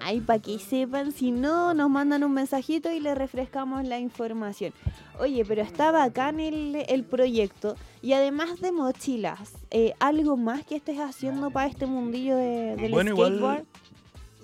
Ahí 0.00 0.20
para 0.20 0.38
que 0.40 0.58
sepan, 0.58 1.12
si 1.12 1.30
no, 1.30 1.74
nos 1.74 1.90
mandan 1.90 2.24
un 2.24 2.32
mensajito 2.32 2.90
y 2.92 3.00
le 3.00 3.14
refrescamos 3.14 3.84
la 3.84 3.98
información. 3.98 4.72
Oye, 5.18 5.44
pero 5.44 5.62
está 5.62 5.90
bacán 5.90 6.40
el, 6.40 6.84
el 6.88 7.04
proyecto. 7.04 7.76
Y 8.02 8.12
además 8.12 8.60
de 8.60 8.72
mochilas, 8.72 9.52
eh, 9.70 9.94
¿algo 10.00 10.36
más 10.36 10.64
que 10.64 10.76
estés 10.76 10.98
haciendo 10.98 11.50
para 11.50 11.66
este 11.68 11.86
mundillo 11.86 12.36
de, 12.36 12.76
del 12.76 12.92
Bueno, 12.92 13.10
skateboard? 13.12 13.36
igual, 13.36 13.66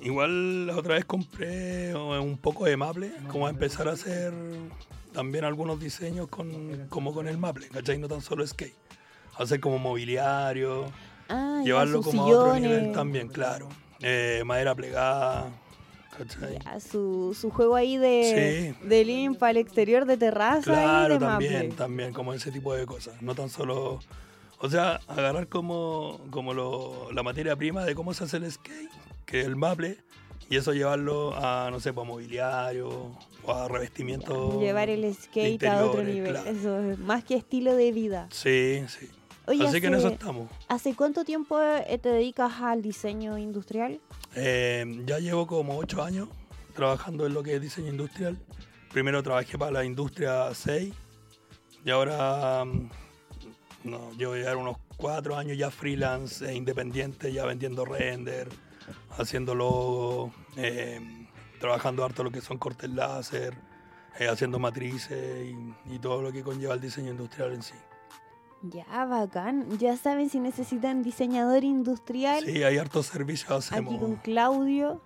igual 0.03 0.67
la 0.67 0.77
otra 0.77 0.95
vez 0.95 1.05
compré 1.05 1.95
un 1.95 2.37
poco 2.39 2.65
de 2.65 2.77
maple, 2.77 3.13
como 3.31 3.47
a 3.47 3.51
empezar 3.51 3.89
a 3.89 3.93
hacer 3.93 4.33
también 5.13 5.45
algunos 5.45 5.79
diseños 5.79 6.27
con, 6.29 6.87
como 6.89 7.13
con 7.15 7.29
el 7.29 7.39
maple, 7.39 7.69
¿cachai? 7.69 7.99
No 7.99 8.09
tan 8.09 8.21
solo 8.21 8.47
skate. 8.47 8.75
Hacer 9.39 9.61
como 9.61 9.79
mobiliario, 9.79 10.87
Ah, 11.29 11.63
llevarlo 11.65 12.03
como 12.03 12.23
a 12.23 12.27
otro 12.27 12.59
nivel 12.59 12.93
también, 12.93 13.29
claro. 13.29 13.69
Eh, 14.07 14.43
madera 14.45 14.75
plegada. 14.75 15.51
Ya, 16.63 16.79
su, 16.79 17.35
su 17.39 17.51
juego 17.51 17.75
ahí 17.75 17.97
de, 17.97 18.75
Sí. 18.79 18.87
de 18.87 19.05
living 19.05 19.35
para 19.35 19.51
el 19.53 19.57
exterior 19.57 20.05
de 20.05 20.17
terraza 20.17 20.61
y 20.61 20.75
Claro, 20.75 21.15
de 21.15 21.21
también, 21.21 21.53
maple. 21.55 21.69
también, 21.71 22.13
como 22.13 22.33
ese 22.35 22.53
tipo 22.53 22.73
de 22.75 22.87
cosas. 22.87 23.21
No 23.23 23.35
tan 23.35 23.49
solo. 23.49 23.99
O 24.61 24.69
sea, 24.71 25.01
agarrar 25.09 25.49
como, 25.49 26.21
como 26.31 26.55
lo- 26.55 27.11
la 27.13 27.23
materia 27.25 27.57
prima 27.57 27.85
de 27.85 27.95
cómo 27.97 28.15
se 28.15 28.25
hace 28.25 28.37
el 28.37 28.51
skate, 28.53 28.91
que 29.27 29.41
es 29.41 29.47
el 29.47 29.57
maple, 29.57 29.99
y 30.49 30.57
eso 30.57 30.73
llevarlo 30.73 31.35
a, 31.35 31.69
no 31.73 31.81
sé, 31.81 31.93
para 31.93 32.07
mobiliario 32.07 33.13
o 33.43 33.53
a 33.53 33.67
revestimiento. 33.69 34.61
Llevar 34.61 34.91
el 34.91 35.13
skate 35.15 35.65
a 35.65 35.85
otro 35.85 36.03
nivel. 36.05 36.31
claro. 36.33 36.49
Eso 36.51 36.79
es 36.93 36.99
más 36.99 37.25
que 37.25 37.35
estilo 37.35 37.75
de 37.75 37.91
vida. 37.91 38.29
Sí, 38.31 38.85
sí. 38.87 39.09
Oye, 39.47 39.67
Así 39.67 39.81
que 39.81 39.89
en 39.89 39.95
eso 39.95 40.07
hace- 40.07 40.15
estamos. 40.15 40.51
¿Hace 40.69 40.95
cuánto 40.95 41.25
tiempo 41.25 41.61
eh, 41.61 41.99
te 41.99 42.09
dedicas 42.09 42.53
al 42.61 42.81
diseño 42.83 43.37
industrial? 43.39 44.01
Eh, 44.35 45.03
ya 45.07 45.19
llevo 45.19 45.47
como 45.47 45.77
ocho 45.79 46.03
años 46.03 46.29
trabajando 46.75 47.27
en 47.27 47.35
lo 47.35 47.43
que 47.43 47.55
es 47.57 47.61
diseño 47.61 47.89
industrial. 47.89 48.39
primero 48.93 49.23
trabajé 49.25 49.59
para 49.59 49.73
la 49.73 49.85
industria 49.85 50.55
6 50.55 50.95
y 51.85 51.91
ahora 51.91 52.65
mm, 52.65 52.91
no, 53.85 54.13
llevo 54.13 54.37
ya 54.37 54.57
unos 54.57 54.77
cuatro 54.97 55.37
años 55.37 55.59
ya 55.59 55.71
freelance 55.71 56.49
e 56.49 56.55
independiente, 56.55 57.33
ya 57.33 57.45
vendiendo 57.45 57.85
render, 57.85 58.49
haciendo 59.19 59.55
logos, 59.55 60.33
eh, 60.57 61.01
trabajando 61.61 62.05
harto 62.05 62.23
lo 62.23 62.31
que 62.31 62.41
son 62.41 62.57
cortes 62.59 62.89
láser, 62.91 63.55
eh, 64.21 64.29
haciendo 64.29 64.59
matrices 64.61 65.47
y, 65.89 65.95
y 65.95 65.99
todo 65.99 66.23
lo 66.23 66.31
que 66.33 66.43
conlleva 66.45 66.75
el 66.75 66.81
diseño 66.81 67.11
industrial 67.11 67.53
en 67.53 67.63
sí. 67.63 67.75
Ya, 68.71 69.05
bacán. 69.05 69.79
Ya 69.79 69.97
saben 69.97 70.31
si 70.31 70.41
necesitan 70.41 71.03
diseñador 71.03 71.65
industrial. 71.65 72.45
Sí, 72.45 72.63
hay 72.63 72.79
hartos 72.79 73.07
servicios 73.07 73.51
hacemos. 73.51 73.93
Aquí 73.93 74.01
con 74.01 74.17
Claudio. 74.17 75.03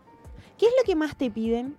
¿Qué 0.56 0.66
es 0.66 0.72
lo 0.78 0.84
que 0.84 0.94
más 0.94 1.16
te 1.16 1.28
piden 1.30 1.76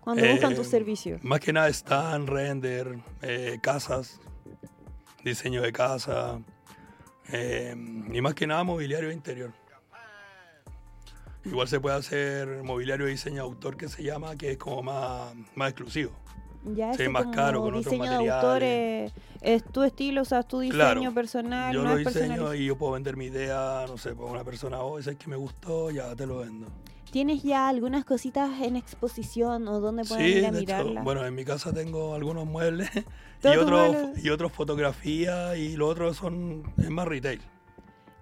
cuando 0.00 0.26
buscan 0.26 0.54
tus 0.54 0.66
Eh, 0.68 0.70
servicios? 0.70 1.22
Más 1.22 1.40
que 1.40 1.52
nada 1.52 1.68
están 1.68 2.26
render, 2.26 2.98
eh, 3.20 3.58
casas, 3.60 4.18
diseño 5.22 5.60
de 5.60 5.72
casa 5.72 6.40
eh, 7.28 7.74
y 8.12 8.20
más 8.22 8.34
que 8.34 8.46
nada 8.46 8.64
mobiliario 8.64 9.10
interior. 9.12 9.52
Igual 11.44 11.68
se 11.68 11.80
puede 11.80 11.96
hacer 11.96 12.62
mobiliario 12.62 13.06
de 13.06 13.12
diseño 13.12 13.36
de 13.36 13.40
autor 13.42 13.76
que 13.76 13.88
se 13.88 14.02
llama, 14.02 14.36
que 14.36 14.52
es 14.52 14.58
como 14.58 14.82
más, 14.82 15.34
más 15.54 15.70
exclusivo. 15.70 16.12
Ya 16.62 16.92
sí, 16.92 17.02
ese 17.02 17.08
más 17.08 17.26
caro, 17.28 17.60
con 17.62 17.74
otros 17.74 17.98
de 17.98 19.04
es, 19.06 19.12
es 19.40 19.64
tu 19.64 19.82
estilo, 19.82 20.22
o 20.22 20.24
sea, 20.24 20.40
es 20.40 20.48
tu 20.48 20.60
diseño 20.60 20.76
Claro, 20.76 21.14
personal, 21.14 21.74
Yo 21.74 21.82
no 21.82 21.90
lo 21.94 21.98
es 21.98 22.06
diseño 22.06 22.54
y 22.54 22.66
yo 22.66 22.76
puedo 22.76 22.92
vender 22.92 23.16
mi 23.16 23.26
idea, 23.26 23.86
no 23.88 23.96
sé, 23.96 24.14
para 24.14 24.30
una 24.30 24.44
persona, 24.44 24.80
oh, 24.80 24.98
ese 24.98 25.12
es 25.12 25.16
que 25.16 25.28
me 25.28 25.36
gustó, 25.36 25.90
ya 25.90 26.14
te 26.14 26.26
lo 26.26 26.38
vendo. 26.38 26.66
¿Tienes 27.10 27.42
ya 27.42 27.68
algunas 27.68 28.04
cositas 28.04 28.60
en 28.60 28.76
exposición 28.76 29.66
o 29.68 29.80
donde 29.80 30.04
puedan 30.04 30.24
Sí, 30.24 30.32
ir 30.32 30.46
a 30.46 30.52
de 30.52 30.60
hecho, 30.60 30.76
mirarlas? 30.76 31.04
bueno, 31.04 31.26
en 31.26 31.34
mi 31.34 31.44
casa 31.44 31.72
tengo 31.72 32.14
algunos 32.14 32.46
muebles 32.46 32.88
y 33.42 33.48
otros, 33.56 33.96
y 34.22 34.30
otros 34.30 34.52
fotografías 34.52 35.56
y 35.56 35.76
lo 35.76 35.88
otro 35.88 36.12
son, 36.14 36.62
es 36.78 36.90
más 36.90 37.08
retail. 37.08 37.40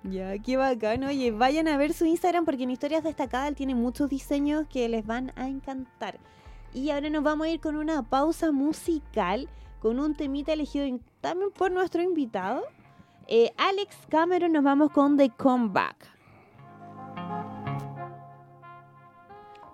Ya, 0.05 0.39
qué 0.39 0.57
bacán. 0.57 1.05
Oye, 1.05 1.33
vayan 1.33 1.69
a 1.69 1.77
ver 1.77 1.93
su 1.93 2.07
Instagram 2.07 2.45
porque 2.45 2.63
en 2.63 2.71
Historias 2.71 3.03
Destacadas 3.03 3.49
él 3.49 3.57
tiene 3.57 3.75
muchos 3.75 4.09
diseños 4.09 4.67
que 4.69 4.89
les 4.89 5.05
van 5.05 5.33
a 5.37 5.49
encantar. 5.49 6.19
Y 6.75 6.91
ahora 6.91 7.09
nos 7.11 7.23
vamos 7.23 7.47
a 7.47 7.51
ir 7.51 7.61
con 7.61 7.77
una 7.77 8.03
pausa 8.03 8.53
musical, 8.53 9.49
con 9.81 9.99
un 9.99 10.15
temita 10.15 10.53
elegido 10.53 10.99
también 11.21 11.51
por 11.51 11.71
nuestro 11.71 12.03
invitado. 12.03 12.63
Eh, 13.27 13.53
Alex 13.57 13.97
Cameron, 14.09 14.53
nos 14.53 14.65
vamos 14.65 14.91
con 14.91 15.17
The 15.17 15.31
Comeback. 15.31 15.97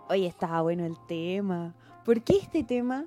Oye, 0.08 0.26
estaba 0.26 0.62
bueno 0.62 0.84
el 0.84 0.96
tema. 1.06 1.74
¿Por 2.04 2.22
qué 2.22 2.36
este 2.36 2.62
tema? 2.62 3.06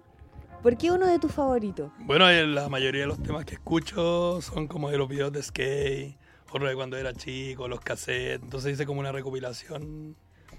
¿Por 0.63 0.77
qué 0.77 0.91
uno 0.91 1.05
de 1.05 1.19
tus 1.19 1.31
favoritos? 1.31 1.91
Bueno, 1.99 2.29
eh, 2.29 2.45
la 2.45 2.67
mayoría 2.67 3.01
de 3.01 3.07
los 3.07 3.21
temas 3.21 3.45
que 3.45 3.55
escucho 3.55 4.41
son 4.41 4.67
como 4.67 4.89
de 4.89 4.97
los 4.97 5.07
videos 5.07 5.31
de 5.31 5.43
skate, 5.43 6.17
otros 6.49 6.69
de 6.69 6.75
cuando 6.75 6.97
era 6.97 7.13
chico, 7.13 7.67
los 7.67 7.79
cassettes, 7.79 8.43
entonces 8.43 8.73
hice 8.73 8.85
como 8.85 8.99
una 8.99 9.11
recopilación. 9.11 10.15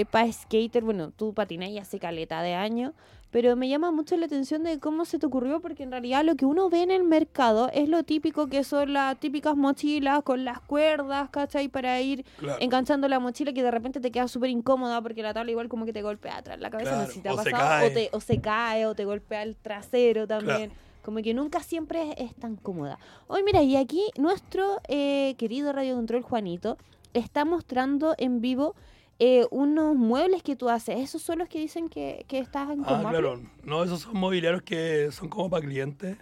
para 0.09 0.31
skater. 0.31 0.83
Bueno, 0.83 1.11
tú 1.11 1.33
patinas 1.33 1.71
ya 1.71 1.83
hace 1.83 1.99
caleta 1.99 2.41
de 2.41 2.55
años, 2.55 2.93
pero 3.31 3.55
me 3.55 3.69
llama 3.69 3.91
mucho 3.91 4.15
la 4.17 4.25
atención 4.27 4.63
de 4.63 4.77
cómo 4.79 5.05
se 5.05 5.17
te 5.17 5.25
ocurrió, 5.25 5.61
porque 5.61 5.83
en 5.83 5.91
realidad 5.91 6.23
lo 6.23 6.35
que 6.35 6.45
uno 6.45 6.69
ve 6.69 6.83
en 6.83 6.91
el 6.91 7.03
mercado 7.03 7.69
es 7.73 7.87
lo 7.89 8.03
típico 8.03 8.47
que 8.47 8.63
son 8.63 8.93
las 8.93 9.17
típicas 9.19 9.55
mochilas 9.55 10.21
con 10.23 10.43
las 10.45 10.59
cuerdas, 10.59 11.29
¿cachai? 11.29 11.69
Para 11.69 11.99
ir 12.01 12.25
Claro. 12.37 12.57
enganchando 12.61 13.07
la 13.07 13.19
mochila 13.19 13.53
que 13.53 13.63
de 13.63 13.71
repente 13.71 13.99
te 14.01 14.11
queda 14.11 14.27
súper 14.27 14.49
incómoda 14.49 15.01
porque 15.01 15.23
la 15.23 15.33
tabla 15.33 15.49
igual 15.51 15.69
como 15.69 15.85
que 15.85 15.93
te 15.93 16.01
golpea 16.01 16.37
atrás 16.37 16.59
la 16.59 16.69
cabeza, 16.69 16.97
no 16.99 17.05
sé 17.07 17.13
si 17.13 17.21
te 17.21 17.29
ha 17.29 17.33
o 17.33 17.41
se 17.43 17.49
pasado, 17.51 17.69
cae. 17.69 17.87
o, 17.89 17.93
te, 17.93 18.09
o 18.11 18.19
se 18.19 18.41
cae, 18.41 18.85
o 18.85 18.95
te 18.95 19.05
golpea 19.05 19.43
el 19.43 19.55
trasero 19.55 20.27
también. 20.27 20.69
Claro. 20.71 20.91
Como 21.03 21.17
que 21.23 21.33
nunca 21.33 21.61
siempre 21.61 22.09
es, 22.11 22.29
es 22.31 22.35
tan 22.35 22.57
cómoda. 22.57 22.99
Hoy, 23.27 23.41
mira, 23.43 23.63
y 23.63 23.75
aquí 23.75 24.03
nuestro 24.19 24.79
eh, 24.87 25.33
querido 25.39 25.71
Radio 25.73 25.95
Control 25.95 26.21
Juanito 26.21 26.77
está 27.13 27.43
mostrando 27.43 28.13
en 28.19 28.39
vivo 28.39 28.75
eh, 29.23 29.45
unos 29.51 29.95
muebles 29.95 30.41
que 30.41 30.55
tú 30.55 30.67
haces. 30.67 30.97
¿Esos 30.99 31.21
son 31.21 31.37
los 31.37 31.47
que 31.47 31.59
dicen 31.59 31.89
que, 31.89 32.25
que 32.27 32.39
estás 32.39 32.71
en 32.71 32.81
Ah, 32.87 33.05
claro. 33.07 33.39
No, 33.63 33.83
esos 33.83 34.01
son 34.01 34.17
mobiliarios 34.17 34.63
que 34.63 35.11
son 35.11 35.29
como 35.29 35.47
para 35.51 35.63
clientes, 35.63 36.17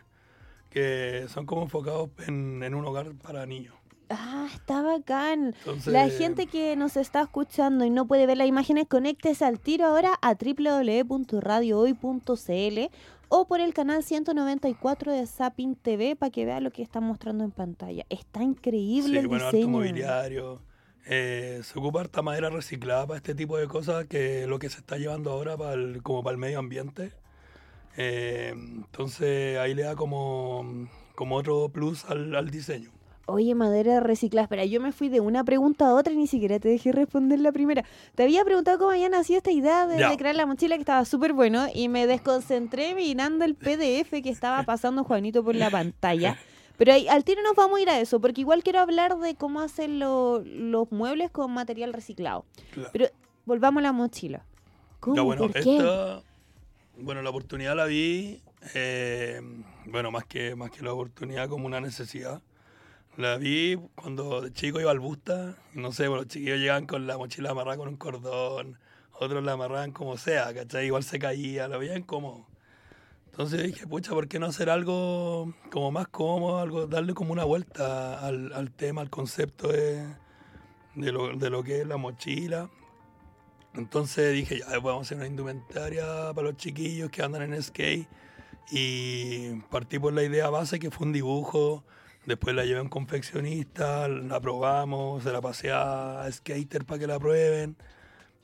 que 0.70 1.26
son 1.30 1.46
como 1.46 1.62
enfocados 1.64 2.10
en, 2.28 2.62
en 2.62 2.76
un 2.76 2.84
hogar 2.86 3.14
para 3.16 3.46
niños. 3.46 3.74
Ah, 4.10 4.50
está 4.54 4.82
bacán. 4.82 5.56
Entonces, 5.60 5.94
La 5.94 6.10
gente 6.10 6.46
que 6.48 6.76
nos 6.76 6.98
está 6.98 7.22
escuchando 7.22 7.86
y 7.86 7.90
no 7.90 8.06
puede 8.06 8.26
ver 8.26 8.38
las 8.38 8.48
imágenes, 8.48 8.86
conéctese 8.90 9.46
al 9.46 9.62
tiro 9.62 9.86
ahora 9.86 10.16
a 10.22 10.34
www.radiohoy.cl 10.34 12.80
o 13.32 13.46
por 13.48 13.60
el 13.60 13.74
canal 13.74 14.04
194 14.04 15.12
de 15.14 15.26
Sapin 15.28 15.76
TV 15.76 16.16
para 16.16 16.32
que 16.32 16.46
vea 16.46 16.60
lo 16.60 16.72
que 16.72 16.82
está 16.82 17.00
mostrando 17.00 17.44
en 17.44 17.52
pantalla. 17.52 18.06
Está 18.10 18.44
increíble 18.44 19.14
Sí, 19.14 19.18
el 19.20 19.28
bueno, 19.28 19.46
harto 19.46 19.58
diseño. 19.58 19.72
mobiliario. 19.78 20.62
Eh, 21.08 21.62
se 21.64 21.80
ocupa 21.80 22.02
harta 22.02 22.22
madera 22.22 22.50
reciclada 22.50 23.08
para 23.08 23.18
este 23.18 23.34
tipo 23.36 23.58
de 23.58 23.68
cosas, 23.68 24.06
que 24.08 24.46
lo 24.48 24.60
que 24.60 24.70
se 24.70 24.78
está 24.80 24.98
llevando 24.98 25.32
ahora 25.32 25.58
para 25.58 25.74
el- 25.74 26.02
como 26.04 26.24
para 26.24 26.34
el 26.34 26.38
medio 26.40 26.60
ambiente. 26.60 27.12
Eh, 27.98 28.54
entonces 28.56 29.58
ahí 29.58 29.74
le 29.74 29.84
da 29.84 29.96
como, 29.96 30.88
como 31.16 31.36
otro 31.36 31.70
plus 31.70 32.06
al, 32.06 32.36
al 32.36 32.50
diseño. 32.50 32.92
Oye, 33.26 33.54
madera 33.54 34.00
reciclada. 34.00 34.46
Espera, 34.46 34.66
yo 34.66 34.82
me 34.82 34.92
fui 34.92 35.08
de 35.08 35.20
una 35.20 35.44
pregunta 35.44 35.88
a 35.88 35.94
otra 35.94 36.12
y 36.14 36.16
ni 36.18 36.26
siquiera 36.26 36.60
te 36.60 36.68
dejé 36.68 36.92
responder 36.92 37.40
la 37.40 37.52
primera. 37.52 37.84
Te 38.16 38.24
había 38.24 38.44
preguntado 38.44 38.80
cómo 38.80 38.90
había 38.92 39.08
nacido 39.08 39.38
esta 39.38 39.52
idea 39.52 39.86
de, 39.86 39.98
de 40.10 40.18
crear 40.18 40.36
la 40.36 40.48
mochila 40.48 40.76
que 40.76 40.82
estaba 40.82 41.06
súper 41.06 41.34
bueno 41.34 41.68
y 41.72 41.90
me 41.90 42.08
desconcentré 42.08 42.96
mirando 42.96 43.46
el 43.46 43.54
PDF 43.54 44.24
que 44.24 44.30
estaba 44.32 44.64
pasando 44.66 45.04
Juanito 45.04 45.44
por 45.44 45.56
la 45.56 45.70
pantalla. 45.70 46.38
Pero 46.80 46.94
ahí, 46.94 47.08
al 47.08 47.24
tiro 47.24 47.44
nos 47.44 47.56
vamos 47.56 47.78
a 47.78 47.82
ir 47.82 47.90
a 47.90 48.00
eso, 48.00 48.20
porque 48.20 48.42
igual 48.42 48.64
quiero 48.64 48.80
hablar 48.80 49.18
de 49.20 49.36
cómo 49.36 49.60
hacen 49.62 50.00
lo- 50.00 50.40
los 50.44 50.92
muebles 50.92 51.30
con 51.30 51.52
material 51.52 51.94
reciclado. 51.94 52.46
Claro. 52.72 52.90
Pero 52.92 53.06
volvamos 53.46 53.82
a 53.82 53.84
la 53.84 53.92
mochila. 53.92 54.44
¿Cómo? 55.00 55.16
Ya, 55.16 55.22
bueno, 55.22 55.42
¿Por 55.44 55.52
qué? 55.54 55.60
esta, 55.78 56.24
bueno, 56.98 57.22
la 57.22 57.30
oportunidad 57.30 57.76
la 57.76 57.86
vi, 57.86 58.42
eh, 58.74 59.42
bueno, 59.86 60.10
más 60.10 60.26
que, 60.26 60.56
más 60.56 60.72
que 60.72 60.82
la 60.82 60.92
oportunidad 60.94 61.48
como 61.50 61.66
una 61.68 61.80
necesidad. 61.82 62.42
La 63.18 63.36
vi 63.38 63.78
cuando 63.96 64.42
de 64.42 64.54
chico 64.54 64.80
iba 64.80 64.92
al 64.92 65.00
Busta, 65.00 65.58
no 65.74 65.92
sé, 65.92 66.08
bueno, 66.08 66.24
los 66.24 66.32
chiquillos 66.32 66.58
llegaban 66.60 66.86
con 66.88 67.06
la 67.08 67.18
mochila 67.18 67.52
amarrada 67.52 67.78
con 67.78 67.90
un 67.90 67.98
cordón, 67.98 68.80
otros 69.20 69.44
la 69.44 69.52
amarraban 69.54 69.92
como 69.92 70.16
sea, 70.18 70.54
¿cachai? 70.54 70.86
Igual 70.86 71.04
se 71.04 71.20
caía, 71.20 71.68
lo 71.68 71.78
veían 71.80 72.04
como... 72.04 72.48
Entonces 73.40 73.64
dije, 73.64 73.88
pucha, 73.88 74.12
¿por 74.12 74.28
qué 74.28 74.38
no 74.38 74.48
hacer 74.48 74.70
algo 74.70 75.54
como 75.72 75.92
más 75.92 76.10
cómodo, 76.10 76.60
algo, 76.60 76.88
darle 76.88 77.14
como 77.14 77.32
una 77.32 77.46
vuelta 77.46 78.20
al, 78.20 78.70
tema, 78.76 79.00
al 79.00 79.10
concepto 79.10 79.70
de, 79.70 80.06
de, 80.96 81.12
lo, 81.14 81.34
de 81.38 81.50
lo 81.50 81.64
que 81.64 81.80
es 81.80 81.88
la 81.88 81.96
mochila? 81.96 82.70
Entonces 83.76 84.34
dije, 84.34 84.60
ya, 84.60 84.68
vamos 84.80 84.98
a 84.98 85.02
hacer 85.04 85.18
una 85.20 85.28
indumentaria 85.28 86.34
para 86.36 86.50
los 86.50 86.58
chiquillos 86.58 87.10
que 87.12 87.24
andan 87.24 87.54
en 87.54 87.64
skate. 87.64 88.10
Y 88.72 89.52
partí 89.72 90.00
por 90.00 90.12
la 90.12 90.24
idea 90.24 90.50
base 90.50 90.78
que 90.78 90.92
fue 90.92 91.08
un 91.08 91.14
dibujo. 91.14 91.86
Después 92.26 92.54
la 92.54 92.66
llevé 92.66 92.80
a 92.80 92.82
un 92.82 92.90
confeccionista, 92.90 94.10
la 94.10 94.42
probamos, 94.42 95.24
se 95.24 95.32
la 95.32 95.40
pasé 95.40 95.72
a 95.72 96.28
Skater 96.30 96.84
para 96.84 97.00
que 97.00 97.08
la 97.08 97.18
prueben. 97.18 97.78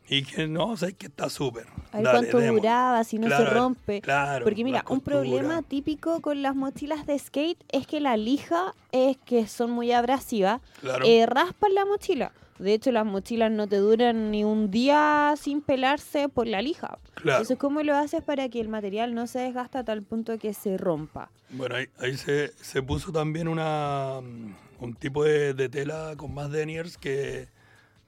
Y 0.08 0.24
que 0.24 0.48
no, 0.48 0.78
sé 0.78 0.94
que 0.94 1.08
está 1.08 1.30
súper. 1.30 1.66
A 1.92 1.98
ver 1.98 2.04
Dale, 2.06 2.20
cuánto 2.20 2.38
démosle. 2.38 2.62
duraba, 2.62 3.04
si 3.04 3.18
no 3.18 3.28
Claro, 3.28 3.46
se 3.46 3.50
rompe. 3.54 4.02
Claro. 4.02 4.44
Porque 4.46 4.64
mira, 4.64 4.86
un 4.90 5.02
problema 5.02 5.62
típico 5.64 6.22
con 6.22 6.42
las 6.44 6.56
mochilas 6.56 7.08
de 7.08 7.18
skate 7.18 7.58
es 7.72 7.88
que 7.88 8.00
la 8.00 8.16
lija 8.16 8.76
es 8.92 9.18
que 9.26 9.48
son 9.48 9.72
muy 9.72 9.92
abrasivas, 9.92 10.62
Claro. 10.82 11.06
eh, 11.06 11.26
raspan 11.26 11.74
la 11.74 11.86
mochila. 11.86 12.32
De 12.60 12.74
hecho, 12.74 12.92
las 12.94 13.06
mochilas 13.06 13.52
no 13.52 13.68
te 13.68 13.78
duran 13.78 14.32
ni 14.32 14.44
un 14.46 14.72
día 14.72 15.34
sin 15.38 15.62
pelarse 15.62 16.30
por 16.30 16.48
la 16.48 16.62
lija. 16.62 17.00
Claro. 17.16 17.40
Entonces, 17.40 17.58
¿cómo 17.58 17.84
lo 17.84 17.96
haces 17.96 18.22
para 18.24 18.48
que 18.48 18.62
el 18.62 18.70
material 18.70 19.14
no 19.14 19.28
se 19.28 19.40
desgasta 19.40 19.80
a 19.80 19.84
tal 19.84 20.04
punto 20.04 20.38
que 20.38 20.54
se 20.54 20.78
rompa? 20.78 21.30
Bueno, 21.50 21.76
ahí, 21.76 21.88
ahí 22.00 22.16
se, 22.16 22.54
se 22.62 22.82
puso 22.82 23.12
también 23.12 23.48
una, 23.50 24.22
mm, 24.22 24.84
un 24.84 24.94
tipo 24.96 25.24
de, 25.26 25.54
de 25.54 25.68
tela 25.68 26.14
con 26.16 26.34
más 26.34 26.50
deniers 26.50 26.98
que, 26.98 27.50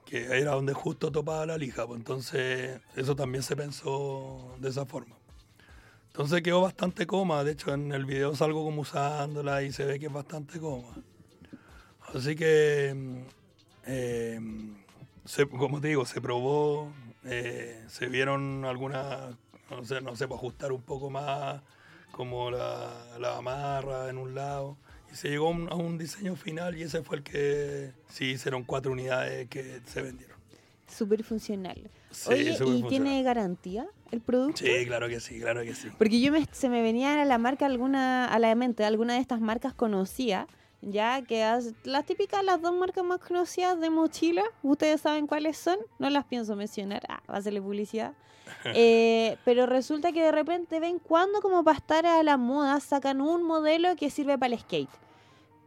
que 0.08 0.24
era 0.38 0.52
donde 0.52 0.72
justo 0.72 1.12
topaba 1.12 1.44
la 1.46 1.58
lija. 1.58 1.86
Pues 1.86 1.98
entonces, 1.98 2.80
eso 2.96 3.14
también 3.14 3.42
se 3.42 3.54
pensó 3.56 4.54
de 4.58 4.70
esa 4.70 4.86
forma. 4.86 5.14
Entonces 6.08 6.42
quedó 6.42 6.62
bastante 6.62 7.06
cómoda. 7.06 7.44
De 7.44 7.52
hecho, 7.52 7.72
en 7.74 7.92
el 7.92 8.04
video 8.06 8.34
salgo 8.34 8.64
como 8.64 8.82
usándola 8.82 9.62
y 9.62 9.72
se 9.72 9.84
ve 9.84 9.98
que 9.98 10.06
es 10.06 10.12
bastante 10.12 10.58
cómoda. 10.58 10.96
Así 12.14 12.34
que, 12.34 12.92
mm, 12.96 13.18
eh, 13.86 14.40
se- 15.26 15.46
como 15.46 15.80
te 15.80 15.88
digo, 15.88 16.06
se 16.06 16.20
probó, 16.20 16.90
eh, 17.24 17.84
se 17.88 18.06
vieron 18.06 18.64
algunas, 18.64 19.34
no 19.70 19.84
sé, 19.84 20.00
no 20.00 20.16
sé, 20.16 20.26
para 20.26 20.38
ajustar 20.38 20.72
un 20.72 20.82
poco 20.82 21.10
más, 21.10 21.60
como 22.12 22.50
la, 22.50 23.18
la 23.20 23.36
amarra 23.36 24.08
en 24.08 24.16
un 24.18 24.34
lado. 24.34 24.76
Y 25.12 25.16
se 25.16 25.28
llegó 25.28 25.48
a 25.48 25.74
un, 25.74 25.98
diseño 25.98 26.36
final 26.36 26.76
y 26.76 26.82
ese 26.82 27.02
fue 27.02 27.18
el 27.18 27.22
que 27.22 27.92
sí 28.08 28.26
hicieron 28.26 28.64
cuatro 28.64 28.92
unidades 28.92 29.48
que 29.48 29.80
se 29.86 30.02
vendieron. 30.02 30.38
Súper 30.86 31.22
funcional. 31.22 31.90
Sí, 32.10 32.32
Oye, 32.32 32.56
¿y 32.66 32.82
tiene 32.84 33.22
garantía 33.22 33.86
el 34.10 34.20
producto? 34.20 34.58
Sí, 34.64 34.86
claro 34.86 35.08
que 35.08 35.20
sí, 35.20 35.38
claro 35.38 35.62
que 35.62 35.74
sí. 35.74 35.88
Porque 35.98 36.20
yo 36.20 36.32
me, 36.32 36.46
se 36.50 36.68
me 36.68 36.82
venía 36.82 37.20
a 37.20 37.24
la 37.24 37.38
marca 37.38 37.66
alguna, 37.66 38.26
a 38.26 38.38
la 38.38 38.54
mente 38.54 38.84
alguna 38.84 39.14
de 39.14 39.20
estas 39.20 39.40
marcas 39.40 39.74
conocía, 39.74 40.46
ya 40.82 41.22
que 41.22 41.42
as- 41.44 41.74
las 41.84 42.04
típicas, 42.06 42.44
las 42.44 42.60
dos 42.62 42.72
marcas 42.74 43.04
más 43.04 43.18
conocidas 43.20 43.78
de 43.80 43.90
mochila, 43.90 44.42
ustedes 44.62 45.00
saben 45.00 45.26
cuáles 45.26 45.56
son, 45.58 45.78
no 45.98 46.08
las 46.10 46.24
pienso 46.24 46.54
mencionar, 46.56 47.02
ah, 47.08 47.20
va 47.28 47.34
a 47.34 47.38
hacerle 47.38 47.60
publicidad. 47.62 48.12
Eh, 48.74 49.36
pero 49.44 49.66
resulta 49.66 50.10
que 50.10 50.22
de 50.22 50.32
repente 50.32 50.80
ven 50.80 50.98
cuando 50.98 51.40
como 51.42 51.62
para 51.64 51.76
estar 51.76 52.06
a 52.06 52.22
la 52.22 52.36
moda 52.38 52.80
sacan 52.80 53.20
un 53.20 53.42
modelo 53.42 53.94
que 53.96 54.08
sirve 54.08 54.38
para 54.38 54.54
el 54.54 54.60
skate. 54.60 54.88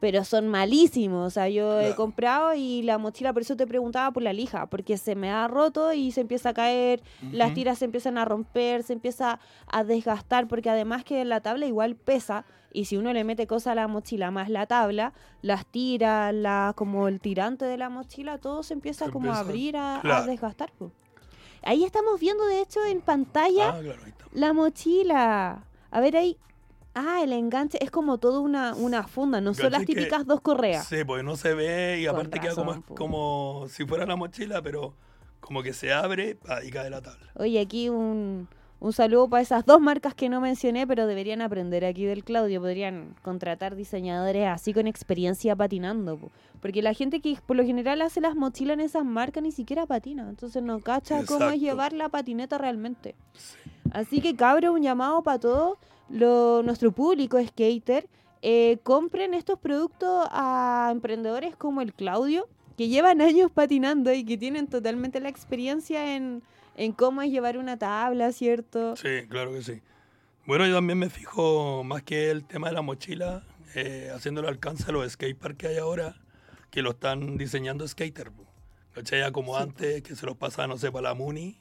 Pero 0.02 0.26
son 0.26 0.50
malísimos, 0.50 1.28
o 1.28 1.30
sea, 1.30 1.48
yo 1.48 1.80
he 1.80 1.96
comprado 1.96 2.54
y 2.56 2.82
la 2.82 2.98
mochila, 2.98 3.32
por 3.32 3.44
eso 3.44 3.56
te 3.56 3.68
preguntaba 3.68 4.12
por 4.12 4.24
la 4.24 4.34
lija, 4.34 4.66
porque 4.66 4.98
se 4.98 5.16
me 5.16 5.30
ha 5.30 5.48
roto 5.48 5.94
y 5.94 6.12
se 6.12 6.22
empieza 6.22 6.50
a 6.50 6.54
caer, 6.54 7.02
las 7.32 7.54
tiras 7.54 7.78
se 7.78 7.86
empiezan 7.86 8.18
a 8.18 8.26
romper, 8.26 8.82
se 8.82 8.94
empieza 8.94 9.40
a 9.68 9.84
desgastar, 9.84 10.48
porque 10.48 10.72
además 10.72 11.04
que 11.04 11.24
la 11.24 11.40
tabla 11.40 11.68
igual 11.68 11.96
pesa, 11.96 12.46
y 12.74 12.86
si 12.86 12.98
uno 12.98 13.14
le 13.14 13.24
mete 13.24 13.48
cosas 13.48 13.74
a 13.74 13.76
la 13.76 13.88
mochila 13.88 14.32
más 14.32 14.50
la 14.50 14.66
tabla, 14.66 15.14
las 15.42 15.66
tiras, 15.66 16.34
la, 16.34 16.74
como 16.76 17.08
el 17.08 17.20
tirante 17.20 17.66
de 17.66 17.78
la 17.78 17.90
mochila, 17.90 18.38
todo 18.40 18.64
se 18.64 18.74
empieza 18.74 19.06
Se 19.06 19.12
como 19.12 19.32
a 19.32 19.40
abrir, 19.40 19.78
a, 19.78 20.26
desgastar. 20.26 20.72
Ahí 21.64 21.84
estamos 21.84 22.20
viendo, 22.20 22.44
de 22.48 22.62
hecho, 22.62 22.84
en 22.86 23.02
pantalla 23.02 23.70
Ah, 23.70 23.80
claro, 23.80 24.02
la 24.34 24.54
mochila. 24.54 25.64
A 25.92 26.00
ver 26.00 26.18
ahí. 26.18 26.38
Ah, 26.94 27.20
el 27.24 27.32
enganche 27.32 27.78
es 27.82 27.90
como 27.90 28.18
toda 28.18 28.40
una, 28.42 28.76
una 28.76 29.08
funda, 29.08 29.40
no 29.40 29.54
son 29.54 29.72
las 29.72 29.82
¿Cachai 29.82 29.86
que- 29.86 29.96
típicas 29.96 30.26
dos 30.26 30.42
correas. 30.42 30.86
Sí, 30.88 31.04
porque 31.06 31.24
no 31.24 31.38
se 31.38 31.54
ve 31.54 32.00
y 32.02 32.06
Con 32.06 32.16
aparte 32.16 32.40
queda 32.40 32.56
como, 32.56 32.84
como 32.96 33.66
si 33.70 33.86
fuera 33.86 34.06
la 34.06 34.16
mochila, 34.18 34.62
pero 34.62 34.94
como 35.40 35.64
que 35.64 35.74
se 35.74 35.94
abre 35.94 36.38
y 36.66 36.70
cae 36.70 36.90
la 36.90 37.02
tabla. 37.02 37.28
Oye, 37.36 37.60
aquí 37.62 37.88
un, 37.90 38.48
un 38.82 38.94
saludo 38.94 39.30
para 39.30 39.42
esas 39.42 39.66
dos 39.66 39.80
marcas 39.80 40.14
que 40.14 40.28
no 40.28 40.42
mencioné, 40.42 40.86
pero 40.86 41.08
deberían 41.08 41.42
aprender 41.42 41.86
aquí 41.86 42.04
del 42.06 42.24
Claudio. 42.26 42.60
Podrían 42.60 43.16
contratar 43.22 43.76
diseñadores 43.78 44.48
así 44.50 44.74
con 44.74 44.86
experiencia 44.86 45.56
patinando. 45.56 46.18
po. 46.18 46.30
Porque 46.62 46.82
la 46.82 46.94
gente 46.94 47.22
que 47.22 47.38
por 47.46 47.56
lo 47.56 47.64
general 47.64 48.02
hace 48.02 48.20
las 48.22 48.36
mochilas 48.36 48.74
en 48.76 48.82
esas 48.82 49.06
marcas 49.06 49.42
ni 49.44 49.52
siquiera 49.52 49.86
patina. 49.86 50.28
Entonces 50.30 50.62
no 50.62 50.80
cacha 50.80 51.26
cómo 51.26 51.50
es 51.50 51.60
llevar 51.62 51.94
la 51.94 52.10
patineta 52.10 52.58
realmente. 52.58 53.16
Así 53.94 54.22
que 54.22 54.36
cabro, 54.36 54.74
un 54.74 54.82
llamado 54.84 55.24
para 55.24 55.40
todo 55.40 55.78
lo, 56.12 56.64
nuestro 56.64 56.92
público 56.92 57.38
skater. 57.46 58.08
eh, 58.44 58.80
compren 58.84 59.34
estos 59.34 59.60
productos 59.60 60.28
a 60.32 60.90
emprendedores 60.92 61.56
como 61.56 61.82
el 61.82 61.94
Claudio, 61.94 62.48
que 62.78 62.88
llevan 62.88 63.22
años 63.22 63.52
patinando 63.52 64.12
y 64.14 64.24
que 64.26 64.38
tienen 64.38 64.68
totalmente 64.68 65.20
la 65.20 65.30
experiencia 65.30 66.16
en, 66.16 66.44
en 66.76 66.92
cómo 66.94 67.22
es 67.22 67.32
llevar 67.32 67.58
una 67.58 67.78
tabla, 67.78 68.32
¿cierto? 68.32 68.96
Sí, 68.96 69.28
claro 69.30 69.52
que 69.54 69.64
sí. 69.64 69.82
Bueno, 70.46 70.66
yo 70.68 70.74
también 70.76 70.98
me 71.00 71.10
fijo 71.10 71.84
más 71.84 72.04
que 72.04 72.32
el 72.32 72.46
tema 72.46 72.68
de 72.70 72.74
la 72.74 72.82
mochila, 72.82 73.44
eh, 73.76 74.10
haciendo 74.14 74.42
el 74.42 74.48
alcance 74.48 74.86
a 74.90 74.92
los 74.92 75.12
skateparks 75.12 75.58
que 75.58 75.68
hay 75.68 75.78
ahora, 75.78 76.16
que 76.72 76.82
lo 76.82 76.92
están 76.92 77.38
diseñando 77.38 77.88
skater. 77.88 78.32
¿Cachai? 78.94 79.20
Ya 79.20 79.32
como 79.32 79.58
Sí, 79.58 79.64
antes, 79.64 80.02
que 80.04 80.16
se 80.16 80.26
los 80.26 80.36
pasaba, 80.36 80.68
no 80.68 80.78
sé, 80.78 80.92
para 80.92 81.10
la 81.10 81.14
Muni. 81.14 81.58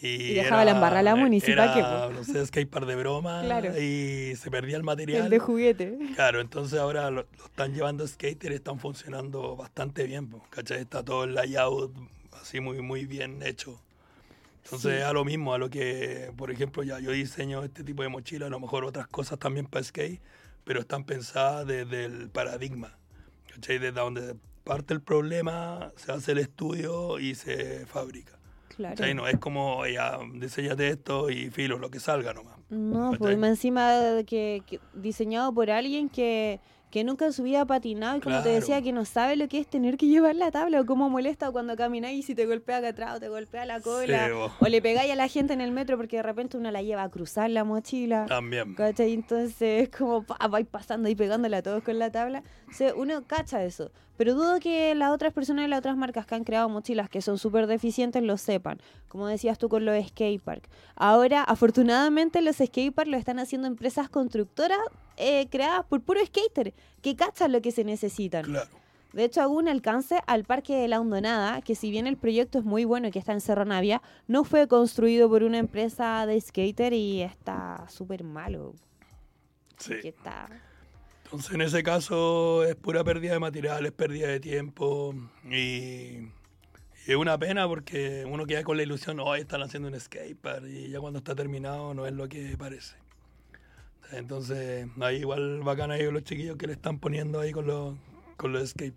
Y, 0.00 0.06
Y 0.06 0.34
dejaba 0.34 0.64
la 0.64 0.72
embarrada 0.72 1.02
la 1.02 1.16
Muni, 1.16 1.40
sí, 1.40 1.52
¿pa' 1.54 1.72
qué, 1.74 1.80
era, 1.80 2.06
po? 2.06 2.12
no 2.12 2.22
sé, 2.24 2.46
skatepark 2.46 2.86
de 2.86 2.94
broma 2.94 3.42
Claro. 3.42 3.76
y 3.80 4.36
se 4.36 4.50
perdía 4.50 4.76
el 4.76 4.84
material. 4.84 5.24
El 5.24 5.30
de 5.30 5.38
juguete. 5.40 5.98
Claro, 6.14 6.40
entonces 6.40 6.78
ahora 6.78 7.10
lo, 7.10 7.26
lo 7.36 7.44
están 7.46 7.74
llevando 7.74 8.06
skater 8.06 8.52
y 8.52 8.54
están 8.54 8.78
funcionando 8.78 9.56
bastante 9.56 10.04
bien, 10.04 10.30
¿cachai? 10.50 10.80
Está 10.82 11.04
todo 11.04 11.24
el 11.24 11.34
layout 11.34 11.92
así 12.40 12.60
muy, 12.60 12.80
muy 12.80 13.06
bien 13.06 13.42
hecho. 13.42 13.80
Entonces 14.64 14.98
Sí. 14.98 15.02
a 15.02 15.12
lo 15.12 15.24
mismo, 15.24 15.54
a 15.54 15.58
lo 15.58 15.68
que, 15.70 16.30
por 16.36 16.50
ejemplo, 16.50 16.82
ya 16.84 17.00
yo 17.00 17.10
diseño 17.10 17.64
este 17.64 17.82
tipo 17.82 18.02
de 18.02 18.08
mochila, 18.08 18.46
a 18.46 18.50
lo 18.50 18.60
mejor 18.60 18.84
otras 18.84 19.08
cosas 19.08 19.38
también 19.38 19.66
para 19.66 19.82
skate, 19.82 20.20
pero 20.64 20.80
están 20.80 21.04
pensadas 21.04 21.66
desde 21.66 22.04
el 22.04 22.28
paradigma, 22.30 22.96
¿cachai? 23.52 23.78
Desde 23.78 23.98
donde 23.98 24.36
parte 24.62 24.92
el 24.94 25.00
problema, 25.00 25.90
se 25.96 26.12
hace 26.12 26.32
el 26.32 26.38
estudio 26.38 27.18
y 27.18 27.34
se 27.34 27.84
fabrica. 27.86 28.37
Claro. 28.78 29.14
No 29.14 29.26
es 29.26 29.36
como, 29.38 29.84
ya, 29.88 30.18
diseñate 30.34 30.86
esto 30.88 31.30
y 31.30 31.50
filo, 31.50 31.78
lo 31.78 31.90
que 31.90 31.98
salga 31.98 32.32
nomás. 32.32 32.58
No, 32.70 33.12
pues 33.18 33.36
encima 33.36 33.98
que, 34.24 34.62
que 34.64 34.78
diseñado 34.94 35.52
por 35.52 35.68
alguien 35.68 36.08
que, 36.08 36.60
que 36.90 37.04
nunca 37.04 37.26
en 37.26 37.32
su 37.32 37.42
vida 37.42 37.62
ha 37.62 37.66
patinado 37.66 38.16
y 38.16 38.20
como 38.20 38.42
te 38.42 38.48
decía, 38.48 38.80
que 38.82 38.92
no 38.92 39.04
sabe 39.04 39.36
lo 39.36 39.48
que 39.48 39.58
es 39.58 39.66
tener 39.66 39.96
que 39.96 40.06
llevar 40.06 40.34
la 40.36 40.50
tabla 40.50 40.80
o 40.80 40.86
cómo 40.86 41.10
molesta 41.10 41.50
cuando 41.50 41.76
camináis 41.76 42.20
y 42.20 42.22
si 42.22 42.34
te 42.34 42.46
golpea 42.46 42.78
acá 42.78 42.88
atrás 42.88 43.16
o 43.16 43.20
te 43.20 43.28
golpea 43.28 43.66
la 43.66 43.80
cola 43.80 44.30
o 44.58 44.66
le 44.66 44.80
pegáis 44.80 45.12
a 45.12 45.16
la 45.16 45.28
gente 45.28 45.52
en 45.52 45.60
el 45.60 45.72
metro 45.72 45.96
porque 45.96 46.16
de 46.16 46.22
repente 46.22 46.56
uno 46.56 46.70
la 46.70 46.82
lleva 46.82 47.02
a 47.02 47.08
cruzar 47.10 47.50
la 47.50 47.64
mochila. 47.64 48.26
También. 48.26 48.74
¿Cachai? 48.74 49.12
Entonces 49.12 49.82
es 49.82 49.88
como 49.90 50.22
pa, 50.22 50.36
vais 50.48 50.66
pasando 50.66 51.08
y 51.08 51.14
pegándole 51.14 51.56
a 51.56 51.62
todos 51.62 51.82
con 51.82 51.98
la 51.98 52.10
tabla. 52.10 52.42
O 52.68 52.72
sea, 52.72 52.94
uno 52.94 53.26
cacha 53.26 53.64
eso. 53.64 53.90
Pero 54.16 54.34
dudo 54.34 54.58
que 54.58 54.94
las 54.96 55.12
otras 55.12 55.32
personas 55.32 55.64
de 55.64 55.68
las 55.68 55.78
otras 55.78 55.96
marcas 55.96 56.26
que 56.26 56.34
han 56.34 56.42
creado 56.42 56.68
mochilas 56.68 57.08
que 57.08 57.22
son 57.22 57.38
súper 57.38 57.68
deficientes 57.68 58.22
lo 58.22 58.36
sepan. 58.36 58.80
Como 59.06 59.28
decías 59.28 59.58
tú 59.58 59.68
con 59.68 59.84
los 59.84 59.94
skatepark. 60.08 60.68
Ahora, 60.96 61.44
afortunadamente, 61.44 62.42
los 62.42 62.56
skatepark 62.56 63.08
lo 63.08 63.16
están 63.16 63.38
haciendo 63.38 63.68
empresas 63.68 64.08
constructoras 64.08 64.78
eh, 65.18 65.48
creadas 65.50 65.84
por 65.86 66.00
puro 66.00 66.24
skater 66.24 66.72
que 67.02 67.16
cachan 67.16 67.52
lo 67.52 67.60
que 67.60 67.72
se 67.72 67.84
necesitan. 67.84 68.44
Claro. 68.44 68.70
De 69.12 69.24
hecho, 69.24 69.40
hago 69.40 69.54
un 69.54 69.68
alcance 69.68 70.20
al 70.26 70.44
Parque 70.44 70.76
de 70.76 70.86
la 70.86 71.00
Hondonada, 71.00 71.62
que 71.62 71.74
si 71.74 71.90
bien 71.90 72.06
el 72.06 72.16
proyecto 72.16 72.58
es 72.58 72.64
muy 72.64 72.84
bueno 72.84 73.08
y 73.08 73.10
que 73.10 73.18
está 73.18 73.32
en 73.32 73.40
Cerro 73.40 73.64
Navia, 73.64 74.02
no 74.26 74.44
fue 74.44 74.68
construido 74.68 75.28
por 75.28 75.42
una 75.42 75.58
empresa 75.58 76.26
de 76.26 76.40
skater 76.40 76.92
y 76.92 77.22
está 77.22 77.86
súper 77.88 78.22
malo. 78.22 78.74
Sí. 79.78 79.94
Que 80.02 80.08
está... 80.08 80.48
Entonces, 81.24 81.52
en 81.52 81.60
ese 81.60 81.82
caso 81.82 82.64
es 82.64 82.74
pura 82.74 83.04
pérdida 83.04 83.34
de 83.34 83.38
material, 83.38 83.84
es 83.84 83.92
pérdida 83.92 84.28
de 84.28 84.40
tiempo 84.40 85.14
y, 85.44 86.28
es 87.06 87.16
una 87.16 87.38
pena 87.38 87.66
porque 87.66 88.24
uno 88.26 88.46
queda 88.46 88.62
con 88.62 88.76
la 88.76 88.82
ilusión, 88.82 89.18
hoy 89.20 89.40
están 89.40 89.62
haciendo 89.62 89.88
un 89.88 89.98
skatepark 89.98 90.66
y 90.66 90.90
ya 90.90 91.00
cuando 91.00 91.18
está 91.18 91.34
terminado 91.34 91.94
no 91.94 92.06
es 92.06 92.12
lo 92.12 92.28
que 92.28 92.56
parece. 92.58 92.96
Entonces, 94.12 94.88
ahí 95.00 95.16
igual 95.18 95.60
bacán 95.62 95.90
ahí 95.90 96.10
los 96.10 96.24
chiquillos 96.24 96.56
que 96.56 96.66
le 96.66 96.72
están 96.72 96.98
poniendo 96.98 97.40
ahí 97.40 97.52
con 97.52 97.66
los, 97.66 97.94
con 98.36 98.52
los. 98.52 98.74
Los 98.74 98.92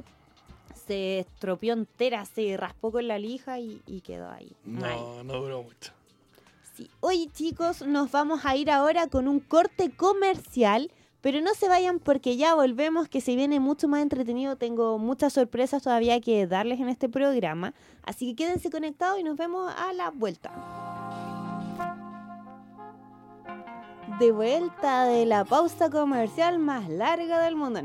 se 0.87 1.19
estropeó 1.19 1.73
entera, 1.73 2.25
se 2.25 2.57
raspó 2.57 2.91
con 2.91 3.07
la 3.07 3.19
lija 3.19 3.59
y, 3.59 3.81
y 3.85 4.01
quedó 4.01 4.29
ahí. 4.31 4.51
No, 4.65 5.23
no 5.23 5.33
duró 5.41 5.61
mucho. 5.63 5.91
Sí. 6.75 6.89
Oye 6.99 7.29
chicos, 7.31 7.87
nos 7.87 8.11
vamos 8.11 8.45
a 8.45 8.55
ir 8.57 8.69
ahora 8.69 9.07
con 9.07 9.29
un 9.29 9.39
corte 9.39 9.91
comercial, 9.95 10.91
pero 11.21 11.39
no 11.39 11.53
se 11.53 11.69
vayan 11.69 11.99
porque 11.99 12.35
ya 12.35 12.53
volvemos, 12.53 13.07
que 13.07 13.21
se 13.21 13.37
viene 13.37 13.61
mucho 13.61 13.87
más 13.87 14.01
entretenido. 14.01 14.57
Tengo 14.57 14.97
muchas 14.99 15.31
sorpresas 15.31 15.83
todavía 15.83 16.19
que 16.19 16.45
darles 16.47 16.81
en 16.81 16.89
este 16.89 17.07
programa, 17.07 17.73
así 18.03 18.27
que 18.27 18.43
quédense 18.43 18.69
conectados 18.69 19.19
y 19.19 19.23
nos 19.23 19.37
vemos 19.37 19.73
a 19.77 19.93
la 19.93 20.11
vuelta. 20.11 20.94
De 24.19 24.31
vuelta 24.31 25.03
de 25.03 25.25
la 25.25 25.43
pausa 25.43 25.89
comercial 25.89 26.57
más 26.57 26.87
larga 26.87 27.41
del 27.41 27.57
mundo. 27.57 27.81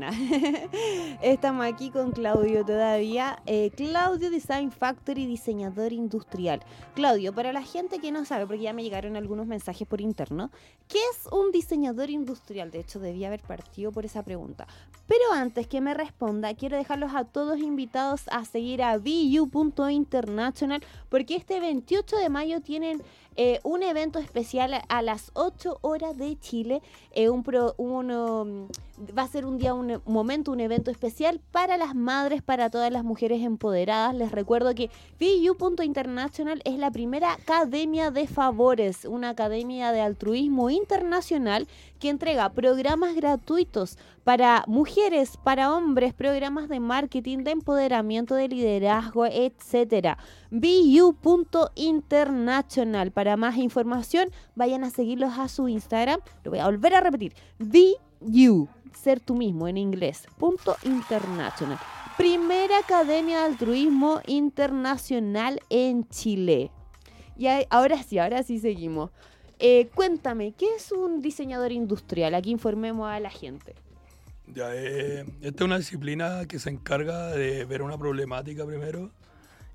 Estamos 1.21 1.65
aquí 1.65 1.89
con 1.89 2.11
Claudio 2.11 2.63
todavía. 2.63 3.41
Eh, 3.45 3.71
Claudio 3.75 4.31
Design 4.31 4.71
Factory, 4.71 5.25
diseñador 5.25 5.91
industrial. 5.91 6.61
Claudio, 6.95 7.33
para 7.33 7.51
la 7.51 7.63
gente 7.63 7.99
que 7.99 8.13
no 8.13 8.23
sabe, 8.23 8.47
porque 8.47 8.61
ya 8.61 8.71
me 8.71 8.81
llegaron 8.81 9.17
algunos 9.17 9.45
mensajes 9.45 9.85
por 9.85 9.99
interno, 9.99 10.51
¿qué 10.87 10.99
es 11.11 11.27
un 11.33 11.51
diseñador 11.51 12.09
industrial? 12.09 12.71
De 12.71 12.79
hecho, 12.79 12.99
debía 12.99 13.27
haber 13.27 13.41
partido 13.41 13.91
por 13.91 14.05
esa 14.05 14.23
pregunta. 14.23 14.67
Pero 15.07 15.33
antes 15.33 15.67
que 15.67 15.81
me 15.81 15.93
responda, 15.93 16.53
quiero 16.53 16.77
dejarlos 16.77 17.13
a 17.13 17.25
todos 17.25 17.59
invitados 17.59 18.21
a 18.31 18.45
seguir 18.45 18.81
a 18.83 18.97
bu.international, 18.97 20.81
porque 21.09 21.35
este 21.35 21.59
28 21.59 22.15
de 22.15 22.29
mayo 22.29 22.61
tienen 22.61 23.01
eh, 23.43 23.59
un 23.63 23.81
evento 23.81 24.19
especial 24.19 24.83
a, 24.87 25.01
las 25.01 25.31
8 25.33 25.79
horas 25.81 26.15
de 26.15 26.37
Chile. 26.37 26.83
eh, 27.11 27.27
un 27.29 27.41
pro- 27.41 27.73
uno, 27.77 28.45
mm, 28.45 28.67
va 29.17 29.23
a 29.23 29.27
ser 29.27 29.45
un 29.45 29.57
día, 29.57 29.73
un 29.73 30.01
momento, 30.05 30.51
un 30.51 30.59
evento 30.59 30.91
especial 30.91 31.41
para 31.51 31.77
las 31.77 31.95
madres, 31.95 32.41
para 32.41 32.69
todas 32.69 32.91
las 32.91 33.03
mujeres 33.03 33.41
empoderadas. 33.41 34.15
Les 34.15 34.31
recuerdo 34.31 34.75
que 34.75 34.89
VU.International 35.19 36.61
es 36.65 36.77
la 36.77 36.91
primera 36.91 37.33
academia 37.33 38.11
de 38.11 38.27
favores, 38.27 39.05
una 39.05 39.29
academia 39.29 39.91
de 39.91 40.01
altruismo 40.01 40.69
internacional 40.69 41.67
que 41.99 42.09
entrega 42.09 42.49
programas 42.49 43.15
gratuitos 43.15 43.97
para 44.23 44.63
mujeres, 44.67 45.37
para 45.43 45.73
hombres, 45.73 46.13
programas 46.13 46.69
de 46.69 46.79
marketing, 46.79 47.39
de 47.39 47.51
empoderamiento, 47.51 48.35
de 48.35 48.47
liderazgo, 48.47 49.25
etcétera. 49.25 50.17
VU.International. 50.51 53.11
Para 53.11 53.37
más 53.37 53.57
información, 53.57 54.29
vayan 54.55 54.83
a 54.83 54.89
seguirlos 54.89 55.37
a 55.37 55.47
su 55.47 55.67
Instagram. 55.67 56.19
Lo 56.43 56.51
voy 56.51 56.59
a 56.59 56.65
volver 56.65 56.95
a 56.95 57.01
repetir. 57.01 57.33
Ser 58.93 59.19
tú 59.19 59.35
mismo 59.35 59.67
en 59.67 59.77
inglés. 59.77 60.27
Punto 60.37 60.75
international. 60.83 61.79
Primera 62.17 62.77
academia 62.79 63.39
de 63.39 63.45
altruismo 63.45 64.21
internacional 64.27 65.59
en 65.69 66.07
Chile. 66.09 66.71
Y 67.37 67.47
ahora 67.69 68.03
sí, 68.03 68.19
ahora 68.19 68.43
sí 68.43 68.59
seguimos. 68.59 69.09
Eh, 69.57 69.89
cuéntame, 69.95 70.53
¿qué 70.53 70.65
es 70.75 70.91
un 70.91 71.21
diseñador 71.21 71.71
industrial? 71.71 72.35
Aquí 72.35 72.51
informemos 72.51 73.09
a 73.09 73.19
la 73.19 73.29
gente. 73.29 73.75
Ya, 74.53 74.75
eh, 74.75 75.23
esta 75.41 75.63
es 75.63 75.65
una 75.65 75.77
disciplina 75.77 76.45
que 76.47 76.59
se 76.59 76.69
encarga 76.69 77.27
de 77.27 77.63
ver 77.65 77.81
una 77.81 77.97
problemática 77.97 78.65
primero 78.65 79.11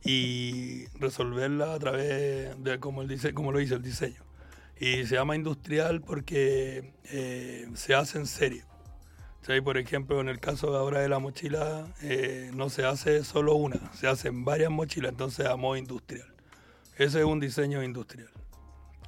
y 0.05 0.87
resolverla 0.99 1.73
a 1.75 1.79
través 1.79 2.63
de 2.63 2.79
cómo, 2.79 3.03
el 3.03 3.09
dise- 3.09 3.33
como 3.33 3.53
lo 3.53 3.59
dice 3.59 3.75
el 3.75 3.83
diseño. 3.83 4.26
Y 4.79 5.07
se 5.07 5.15
llama 5.15 5.37
industrial 5.37 6.03
porque 6.03 6.93
eh, 7.05 7.69
se 7.75 7.95
hace 7.95 8.19
en 8.19 8.27
serie. 8.27 8.65
Y 9.49 9.61
por 9.61 9.79
ejemplo, 9.79 10.21
en 10.21 10.29
el 10.29 10.41
caso 10.41 10.77
ahora 10.77 11.01
de 11.01 11.09
la 11.09 11.21
mochila, 11.21 11.87
eh, 12.03 12.51
no 12.55 12.69
se 12.69 12.85
hace 12.85 13.23
solo 13.23 13.55
una, 13.55 13.93
se 13.95 14.09
hacen 14.09 14.45
varias 14.45 14.71
mochilas, 14.71 15.13
entonces 15.13 15.47
a 15.47 15.55
modo 15.57 15.77
industrial. 15.77 16.27
Ese 16.99 17.21
es 17.21 17.25
un 17.25 17.39
diseño 17.39 17.83
industrial. 17.83 18.31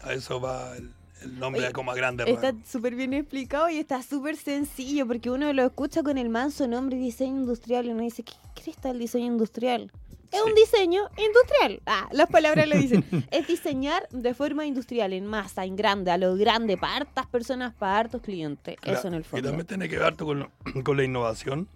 A 0.00 0.12
eso 0.12 0.40
va 0.40 0.76
el, 0.76 0.92
el 1.22 1.40
nombre 1.40 1.62
Oye, 1.62 1.72
como 1.72 1.90
a 1.90 1.96
grande 1.96 2.22
Está 2.28 2.54
súper 2.64 2.94
bien 2.94 3.14
explicado 3.14 3.68
y 3.68 3.78
está 3.78 4.00
súper 4.02 4.36
sencillo 4.36 5.08
porque 5.08 5.28
uno 5.28 5.52
lo 5.52 5.64
escucha 5.64 6.04
con 6.04 6.18
el 6.18 6.28
manso 6.28 6.68
nombre 6.68 6.96
diseño 6.96 7.40
industrial 7.40 7.86
y 7.86 7.90
uno 7.90 8.02
dice, 8.02 8.22
¿qué, 8.22 8.34
qué 8.54 8.70
está 8.70 8.90
el 8.90 9.00
diseño 9.00 9.26
industrial? 9.26 9.90
Es 10.30 10.42
un 10.42 10.54
diseño 10.54 11.02
industrial. 11.16 11.80
Ah, 11.86 12.08
las 12.12 12.28
palabras 12.28 12.68
lo 12.68 12.76
dicen. 12.76 13.04
es 13.30 13.46
diseñar 13.46 14.06
de 14.10 14.34
forma 14.34 14.66
industrial, 14.66 15.12
en 15.14 15.26
masa, 15.26 15.64
en 15.64 15.74
grande, 15.76 16.10
a 16.10 16.18
lo 16.18 16.36
grande, 16.36 16.76
para 16.76 16.96
hartas 16.98 17.26
personas, 17.26 17.74
para 17.74 17.98
hartos 17.98 18.20
clientes. 18.22 18.76
Claro, 18.80 18.98
Eso 18.98 19.08
en 19.08 19.14
el 19.14 19.20
Y 19.22 19.24
fondo. 19.24 19.48
también 19.48 19.66
tiene 19.66 19.88
que 19.88 19.96
ver 19.96 20.04
harto 20.06 20.26
con, 20.26 20.40
lo- 20.40 20.50
con 20.84 20.96
la 20.96 21.04
innovación, 21.04 21.68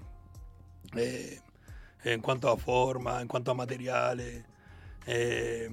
eh, 0.96 1.40
en 2.04 2.20
cuanto 2.20 2.50
a 2.50 2.56
forma, 2.56 3.22
en 3.22 3.28
cuanto 3.28 3.52
a 3.52 3.54
materiales, 3.54 4.44
eh, 5.06 5.68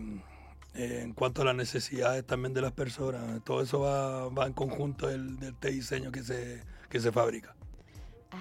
eh, 0.76 1.00
en 1.04 1.14
cuanto 1.14 1.42
a 1.42 1.46
las 1.46 1.56
necesidades 1.56 2.26
también 2.26 2.54
de 2.54 2.62
las 2.62 2.72
personas. 2.72 3.44
Todo 3.44 3.62
eso 3.62 3.80
va, 3.82 4.30
va 4.30 4.48
en 4.48 4.54
conjunto 4.54 5.08
del, 5.08 5.38
de 5.40 5.50
este 5.50 5.72
diseño 5.72 6.12
que 6.12 6.24
se, 6.24 6.64
que 6.90 7.00
se 7.00 7.12
fabrica. 7.12 7.56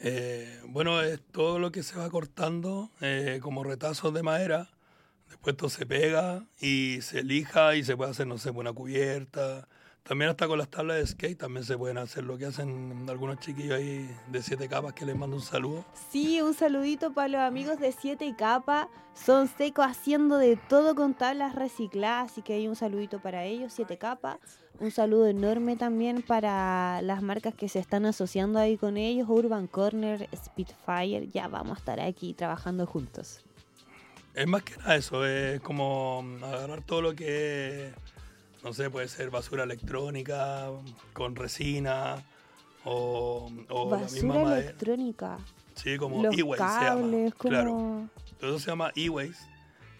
Eh, 0.00 0.60
bueno, 0.66 1.02
es 1.02 1.20
todo 1.30 1.60
lo 1.60 1.70
que 1.70 1.84
se 1.84 1.96
va 1.96 2.10
cortando 2.10 2.90
eh, 3.00 3.38
como 3.40 3.62
retazos 3.62 4.12
de 4.12 4.24
madera. 4.24 4.70
Después 5.38 5.54
esto 5.54 5.68
se 5.68 5.86
pega 5.86 6.44
y 6.60 6.98
se 7.00 7.22
lija 7.22 7.76
y 7.76 7.84
se 7.84 7.96
puede 7.96 8.10
hacer, 8.10 8.26
no 8.26 8.38
sé, 8.38 8.50
una 8.50 8.72
cubierta. 8.72 9.68
También 10.02 10.30
hasta 10.30 10.48
con 10.48 10.58
las 10.58 10.68
tablas 10.68 10.96
de 10.96 11.06
skate 11.06 11.38
también 11.38 11.64
se 11.64 11.78
pueden 11.78 11.98
hacer 11.98 12.24
lo 12.24 12.36
que 12.36 12.46
hacen 12.46 13.06
algunos 13.08 13.38
chiquillos 13.38 13.76
ahí 13.76 14.10
de 14.32 14.42
siete 14.42 14.66
capas 14.66 14.94
que 14.94 15.04
les 15.04 15.14
mando 15.14 15.36
un 15.36 15.42
saludo. 15.42 15.84
Sí, 16.10 16.40
un 16.40 16.54
saludito 16.54 17.12
para 17.12 17.28
los 17.28 17.40
amigos 17.42 17.78
de 17.78 17.92
7 17.92 18.34
Capa. 18.36 18.88
Son 19.14 19.46
secos 19.48 19.86
haciendo 19.86 20.38
de 20.38 20.56
todo 20.56 20.94
con 20.94 21.14
tablas 21.14 21.54
recicladas, 21.54 22.32
así 22.32 22.42
que 22.42 22.54
hay 22.54 22.66
un 22.66 22.74
saludito 22.74 23.20
para 23.20 23.44
ellos, 23.44 23.72
7 23.76 23.96
Capa. 23.98 24.40
Un 24.80 24.90
saludo 24.90 25.26
enorme 25.26 25.76
también 25.76 26.22
para 26.22 27.00
las 27.02 27.22
marcas 27.22 27.54
que 27.54 27.68
se 27.68 27.78
están 27.78 28.06
asociando 28.06 28.58
ahí 28.58 28.76
con 28.76 28.96
ellos, 28.96 29.28
Urban 29.28 29.66
Corner, 29.68 30.28
Spitfire. 30.34 31.28
Ya 31.28 31.48
vamos 31.48 31.76
a 31.76 31.80
estar 31.80 32.00
aquí 32.00 32.34
trabajando 32.34 32.86
juntos. 32.86 33.44
Es 34.34 34.46
más 34.46 34.62
que 34.62 34.76
nada 34.76 34.96
eso, 34.96 35.24
es 35.26 35.60
como 35.60 36.24
agarrar 36.42 36.82
todo 36.82 37.02
lo 37.02 37.14
que, 37.14 37.92
no 38.62 38.72
sé, 38.72 38.88
puede 38.90 39.08
ser 39.08 39.30
basura 39.30 39.64
electrónica 39.64 40.68
con 41.12 41.34
resina 41.34 42.22
o, 42.84 43.50
o 43.68 43.90
la 43.90 43.98
misma 43.98 44.28
Basura 44.34 44.44
madera. 44.44 44.60
electrónica, 44.60 45.38
Sí, 45.74 45.96
como 45.96 46.24
e-waste 46.32 46.64
se 46.64 46.84
llama. 46.84 47.30
como... 47.36 47.50
Claro. 47.50 48.08
Todo 48.40 48.50
eso 48.50 48.58
se 48.58 48.66
llama 48.66 48.92
e-waste 48.96 49.44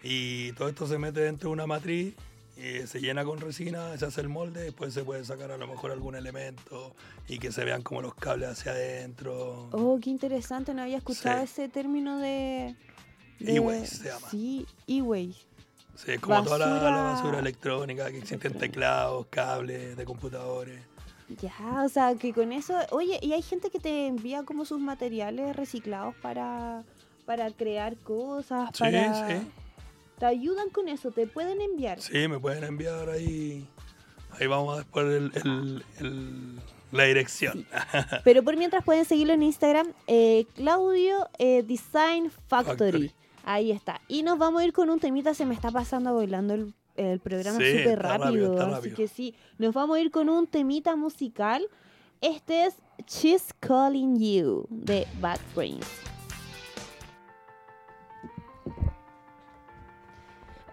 y 0.03 0.51
todo 0.53 0.69
esto 0.69 0.87
se 0.87 0.97
mete 0.97 1.21
dentro 1.21 1.49
de 1.49 1.53
una 1.53 1.67
matriz 1.67 2.15
y 2.57 2.85
se 2.87 2.99
llena 2.99 3.23
con 3.23 3.39
resina, 3.39 3.97
se 3.97 4.05
hace 4.05 4.19
el 4.21 4.27
molde, 4.29 4.61
después 4.63 4.93
se 4.93 5.03
puede 5.03 5.23
sacar 5.25 5.51
a 5.51 5.57
lo 5.57 5.67
mejor 5.67 5.91
algún 5.91 6.15
elemento 6.15 6.93
y 7.29 7.39
que 7.39 7.51
se 7.53 7.63
vean 7.63 7.81
como 7.81 8.01
los 8.01 8.13
cables 8.15 8.49
hacia 8.49 8.71
adentro. 8.73 9.69
Oh, 9.71 9.97
qué 10.01 10.09
interesante, 10.09 10.73
no 10.73 10.81
había 10.81 10.97
escuchado 10.97 11.37
Sí. 11.39 11.43
ese 11.45 11.69
término 11.69 12.19
de... 12.19 12.75
E-waste 13.45 13.87
se 13.87 14.03
llama. 14.09 14.29
Sí, 14.29 14.65
e-waste. 14.87 15.45
Sí, 15.95 16.11
es 16.11 16.19
como 16.19 16.41
toda 16.43 16.57
la, 16.57 16.65
la 16.67 16.73
Basura. 16.73 17.01
basura 17.03 17.39
electrónica 17.39 18.09
que 18.11 18.19
existen 18.19 18.53
teclados, 18.57 19.27
cables 19.29 19.97
de 19.97 20.05
computadores. 20.05 20.81
Ya, 21.41 21.83
o 21.85 21.89
sea, 21.89 22.15
que 22.15 22.33
con 22.33 22.51
eso, 22.53 22.75
oye, 22.91 23.19
y 23.21 23.33
hay 23.33 23.41
gente 23.41 23.69
que 23.69 23.79
te 23.79 24.07
envía 24.07 24.43
como 24.43 24.65
sus 24.65 24.79
materiales 24.79 25.55
reciclados 25.55 26.15
para, 26.21 26.83
para 27.25 27.51
crear 27.51 27.95
cosas, 27.97 28.69
Sí, 28.73 28.79
para... 28.79 29.27
sí. 29.29 29.47
Te 30.17 30.25
ayudan 30.25 30.69
con 30.69 30.89
eso, 30.89 31.11
te 31.11 31.27
pueden 31.27 31.61
enviar. 31.61 32.01
Sí, 32.01 32.27
me 32.27 32.39
pueden 32.39 32.63
enviar 32.63 33.09
ahí. 33.09 33.65
Ahí 34.39 34.47
vamos 34.47 34.73
a 34.75 34.77
después 34.79 35.05
el, 35.05 35.31
el- 35.35 35.85
el- 35.99 36.59
la 36.91 37.03
dirección. 37.03 37.65
Pero 38.23 38.43
por 38.43 38.57
mientras 38.57 38.83
pueden 38.83 39.05
seguirlo 39.05 39.33
en 39.33 39.43
Instagram, 39.43 39.93
eh, 40.07 40.45
Claudio 40.55 41.29
eh, 41.37 41.63
Design 41.63 42.31
Factory. 42.47 42.67
Factory. 42.67 43.13
Ahí 43.43 43.71
está. 43.71 44.01
Y 44.07 44.23
nos 44.23 44.37
vamos 44.37 44.61
a 44.61 44.65
ir 44.65 44.73
con 44.73 44.89
un 44.89 44.99
temita, 44.99 45.33
se 45.33 45.45
me 45.45 45.53
está 45.53 45.71
pasando 45.71 46.13
volando 46.13 46.53
el, 46.53 46.73
el 46.95 47.19
programa 47.19 47.57
súper 47.57 47.99
rápido, 47.99 48.61
así 48.75 48.91
que 48.91 49.07
sí, 49.07 49.33
nos 49.57 49.73
vamos 49.73 49.97
a 49.97 50.01
ir 50.01 50.11
con 50.11 50.29
un 50.29 50.47
temita 50.47 50.95
musical. 50.95 51.67
Este 52.21 52.65
es 52.65 52.75
She's 53.07 53.53
Calling 53.59 54.19
You 54.19 54.65
de 54.69 55.07
Bad 55.21 55.39
Brains. 55.55 55.87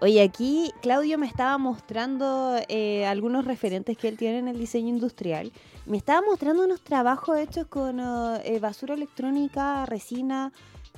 Oye, 0.01 0.21
aquí 0.21 0.73
Claudio 0.83 1.17
me 1.17 1.27
estaba 1.27 1.57
mostrando 1.57 2.57
eh, 2.69 3.07
algunos 3.07 3.47
referentes 3.47 3.97
que 3.97 4.09
él 4.09 4.19
tiene 4.19 4.39
en 4.39 4.49
el 4.49 4.59
diseño 4.59 4.89
industrial. 4.89 5.53
Me 5.87 5.97
estaba 5.97 6.21
mostrando 6.21 6.65
unos 6.65 6.83
trabajos 6.83 7.39
hechos 7.39 7.67
con 7.67 7.99
eh, 8.01 8.59
basura 8.61 8.95
electrónica, 8.95 9.87
resina, 9.87 10.53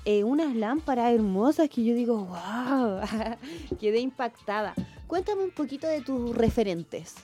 eh, 0.05 0.25
unas 0.25 0.55
lámparas 0.55 1.13
hermosas 1.13 1.69
que 1.69 1.85
yo 1.85 1.95
digo, 1.95 2.25
wow, 2.25 3.01
quedé 3.81 3.99
impactada. 4.01 4.75
Cuéntame 5.07 5.45
un 5.45 5.51
poquito 5.51 5.87
de 5.87 6.01
tus 6.03 6.37
referentes. 6.37 7.15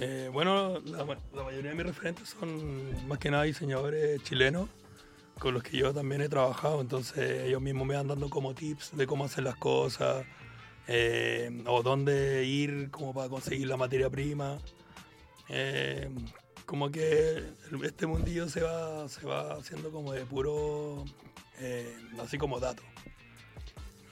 Eh, 0.00 0.30
bueno, 0.32 0.78
la, 0.80 1.04
ma- 1.04 1.18
la 1.34 1.42
mayoría 1.42 1.70
de 1.70 1.76
mis 1.76 1.86
referentes 1.86 2.28
son 2.28 3.08
más 3.08 3.18
que 3.18 3.30
nada 3.30 3.42
diseñadores 3.44 4.22
chilenos 4.22 4.68
con 5.40 5.54
los 5.54 5.62
que 5.62 5.76
yo 5.76 5.92
también 5.94 6.20
he 6.20 6.28
trabajado, 6.28 6.80
entonces 6.80 7.44
ellos 7.46 7.60
mismos 7.60 7.86
me 7.86 7.94
van 7.94 8.08
dando 8.08 8.28
como 8.28 8.54
tips 8.54 8.96
de 8.96 9.06
cómo 9.06 9.24
hacer 9.24 9.44
las 9.44 9.56
cosas 9.56 10.24
eh, 10.88 11.62
o 11.66 11.82
dónde 11.82 12.44
ir 12.44 12.90
como 12.90 13.12
para 13.14 13.28
conseguir 13.28 13.68
la 13.68 13.76
materia 13.76 14.08
prima. 14.10 14.58
Como 16.66 16.90
que 16.90 17.42
este 17.82 18.06
mundillo 18.06 18.48
se 18.48 18.60
va, 18.62 19.08
se 19.08 19.24
va 19.24 19.54
haciendo 19.54 19.90
como 19.90 20.12
de 20.12 20.26
puro, 20.26 21.02
eh, 21.60 21.96
así 22.22 22.38
como 22.38 22.60
datos. 22.60 22.84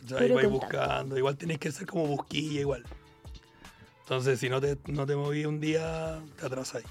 Ya 0.07 0.19
Puro 0.19 0.35
vais 0.37 0.51
buscando, 0.51 1.19
igual 1.19 1.37
tienes 1.37 1.59
que 1.59 1.73
ser 1.73 1.87
como 1.87 2.07
busquilla 2.07 2.61
igual. 2.61 2.85
Entonces, 4.03 4.39
si 4.39 4.49
no 4.49 4.61
te, 4.61 4.79
no 4.87 5.05
te 5.05 5.17
moví 5.17 5.45
un 5.47 5.59
día, 5.61 6.21
te 6.39 6.47
atrasas. 6.47 6.83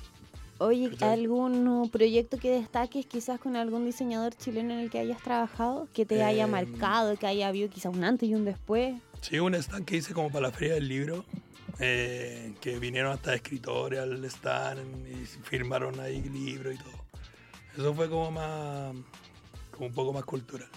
Oye, 0.57 0.89
¿Cachai? 0.91 1.13
¿algún 1.13 1.89
proyecto 1.91 2.37
que 2.37 2.49
destaques 2.51 3.05
quizás 3.05 3.39
con 3.39 3.55
algún 3.55 3.85
diseñador 3.85 4.33
chileno 4.35 4.73
en 4.73 4.79
el 4.79 4.89
que 4.89 4.99
hayas 4.99 5.21
trabajado? 5.21 5.87
Que 5.93 6.05
te 6.05 6.23
haya 6.23 6.43
Em. 6.45 6.51
marcado, 6.51 7.17
que 7.17 7.27
haya 7.27 7.47
habido 7.47 7.69
quizás 7.69 7.93
un 7.93 8.03
antes 8.03 8.27
y 8.29 8.35
un 8.35 8.45
después. 8.45 8.95
Sí, 9.21 9.39
un 9.39 9.55
stand 9.55 9.85
que 9.85 9.97
hice 9.97 10.13
como 10.13 10.29
para 10.29 10.47
la 10.47 10.51
feria 10.53 10.75
del 10.75 10.87
libro, 10.87 11.25
eh, 11.79 12.53
que 12.61 12.79
vinieron 12.79 13.11
hasta 13.13 13.33
escritores 13.33 13.99
al 13.99 14.23
stand 14.25 15.07
y 15.07 15.25
firmaron 15.25 15.99
ahí 15.99 16.21
libros 16.21 16.75
y 16.75 16.77
todo. 16.77 17.05
Eso 17.77 17.93
fue 17.93 18.09
como 18.09 18.31
más, 18.31 18.93
un 19.79 19.93
poco 19.93 20.13
más 20.13 20.23
cultural. 20.25 20.67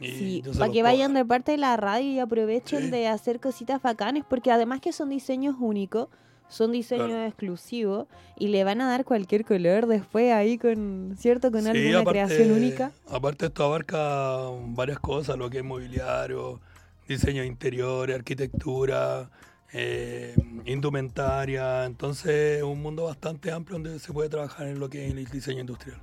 Sí, 0.00 0.42
para 0.58 0.70
que 0.72 0.82
vayan 0.82 1.12
de 1.14 1.24
parte 1.24 1.52
de 1.52 1.58
la 1.58 1.76
radio 1.76 2.10
y 2.10 2.18
aprovechen 2.18 2.90
de 2.90 3.08
hacer 3.08 3.40
cositas 3.40 3.82
bacanes, 3.82 4.24
porque 4.28 4.50
además 4.52 4.80
que 4.80 4.92
son 4.92 5.08
diseños 5.08 5.56
únicos, 5.58 6.08
son 6.48 6.72
diseños 6.72 7.08
Claro. 7.08 7.26
exclusivos 7.26 8.06
y 8.38 8.48
le 8.48 8.64
van 8.64 8.80
a 8.80 8.88
dar 8.88 9.04
cualquier 9.04 9.44
color 9.44 9.86
después 9.86 10.32
ahí 10.32 10.56
con, 10.56 11.14
¿cierto? 11.18 11.50
Con 11.52 11.62
Sí, 11.62 11.68
alguna 11.68 11.98
aparte- 12.00 12.10
creación 12.26 12.52
única. 12.52 12.92
Aparte 13.08 13.46
esto 13.46 13.64
abarca 13.64 14.38
varias 14.68 14.98
cosas, 14.98 15.36
lo 15.36 15.50
que 15.50 15.58
es 15.58 15.64
mobiliario, 15.64 16.60
diseño 17.06 17.42
de 17.42 17.48
interiores, 17.48 18.16
arquitectura, 18.16 19.30
eh, 19.72 20.34
indumentaria, 20.64 21.84
entonces 21.84 22.58
es 22.58 22.62
un 22.62 22.80
mundo 22.80 23.04
bastante 23.04 23.50
amplio 23.52 23.78
donde 23.78 23.98
se 23.98 24.12
puede 24.12 24.30
trabajar 24.30 24.68
en 24.68 24.78
lo 24.78 24.88
que 24.88 25.06
es 25.06 25.12
el 25.14 25.24
diseño 25.26 25.60
industrial. 25.60 25.98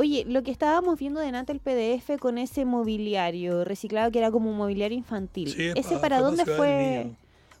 Oye, 0.00 0.24
lo 0.26 0.42
que 0.42 0.50
estábamos 0.50 0.98
viendo 0.98 1.20
delante 1.20 1.52
el 1.52 1.60
PDF 1.60 2.16
con 2.18 2.38
ese 2.38 2.64
mobiliario 2.64 3.64
reciclado 3.64 4.10
que 4.10 4.18
era 4.18 4.30
como 4.30 4.48
un 4.50 4.56
mobiliario 4.56 4.96
infantil. 4.96 5.52
Sí, 5.52 5.70
¿Ese 5.74 5.96
pa- 5.96 6.00
para 6.00 6.22
dónde 6.22 6.46
fue? 6.46 7.12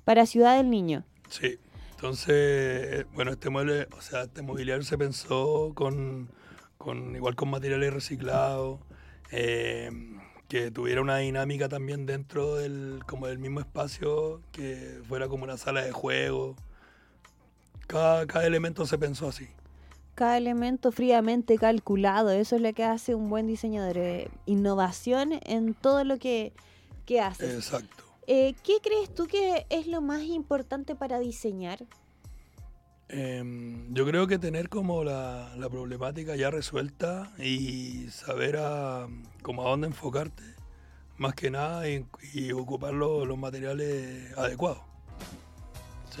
Para 0.06 0.24
Ciudad 0.24 0.56
del 0.56 0.70
Niño. 0.70 1.04
Sí, 1.28 1.58
entonces, 1.90 3.04
bueno, 3.12 3.32
este 3.32 3.50
mueble, 3.50 3.88
o 3.94 4.00
sea, 4.00 4.22
este 4.22 4.40
mobiliario 4.40 4.82
se 4.84 4.96
pensó 4.96 5.72
con, 5.74 6.30
con 6.78 7.14
igual 7.14 7.36
con 7.36 7.50
materiales 7.50 7.92
reciclados, 7.92 8.80
eh, 9.32 9.90
que 10.48 10.70
tuviera 10.70 11.02
una 11.02 11.18
dinámica 11.18 11.68
también 11.68 12.06
dentro 12.06 12.54
del, 12.54 13.02
como 13.06 13.26
del 13.26 13.38
mismo 13.38 13.60
espacio, 13.60 14.40
que 14.50 15.02
fuera 15.06 15.28
como 15.28 15.44
una 15.44 15.58
sala 15.58 15.82
de 15.82 15.92
juego. 15.92 16.56
Cada, 17.86 18.26
cada 18.26 18.46
elemento 18.46 18.86
se 18.86 18.96
pensó 18.96 19.28
así. 19.28 19.46
Cada 20.14 20.36
elemento 20.36 20.92
fríamente 20.92 21.56
calculado, 21.56 22.30
eso 22.30 22.56
es 22.56 22.62
lo 22.62 22.72
que 22.74 22.84
hace 22.84 23.14
un 23.14 23.30
buen 23.30 23.46
diseñador. 23.46 23.96
eh, 23.96 24.28
innovación 24.46 25.32
en 25.44 25.74
todo 25.74 26.04
lo 26.04 26.18
que, 26.18 26.52
que 27.06 27.20
haces. 27.20 27.54
Exacto. 27.54 28.04
Eh, 28.26 28.54
¿Qué 28.62 28.74
crees 28.82 29.14
tú 29.14 29.26
que 29.26 29.66
es 29.70 29.86
lo 29.86 30.00
más 30.02 30.22
importante 30.22 30.94
para 30.94 31.18
diseñar? 31.18 31.86
Em, 33.08 33.92
yo 33.92 34.06
creo 34.06 34.26
que 34.28 34.38
tener 34.38 34.68
como 34.68 35.02
la, 35.02 35.52
la 35.56 35.68
problemática 35.68 36.36
ya 36.36 36.50
resuelta 36.50 37.32
y 37.38 38.06
saber 38.10 38.56
a, 38.58 39.08
como 39.42 39.62
a 39.66 39.70
dónde 39.70 39.88
enfocarte, 39.88 40.44
más 41.16 41.34
que 41.34 41.50
nada, 41.50 41.88
y, 41.88 42.06
y 42.34 42.52
ocupar 42.52 42.94
lo- 42.94 43.24
los 43.26 43.36
materiales 43.36 44.32
adecuados. 44.38 44.78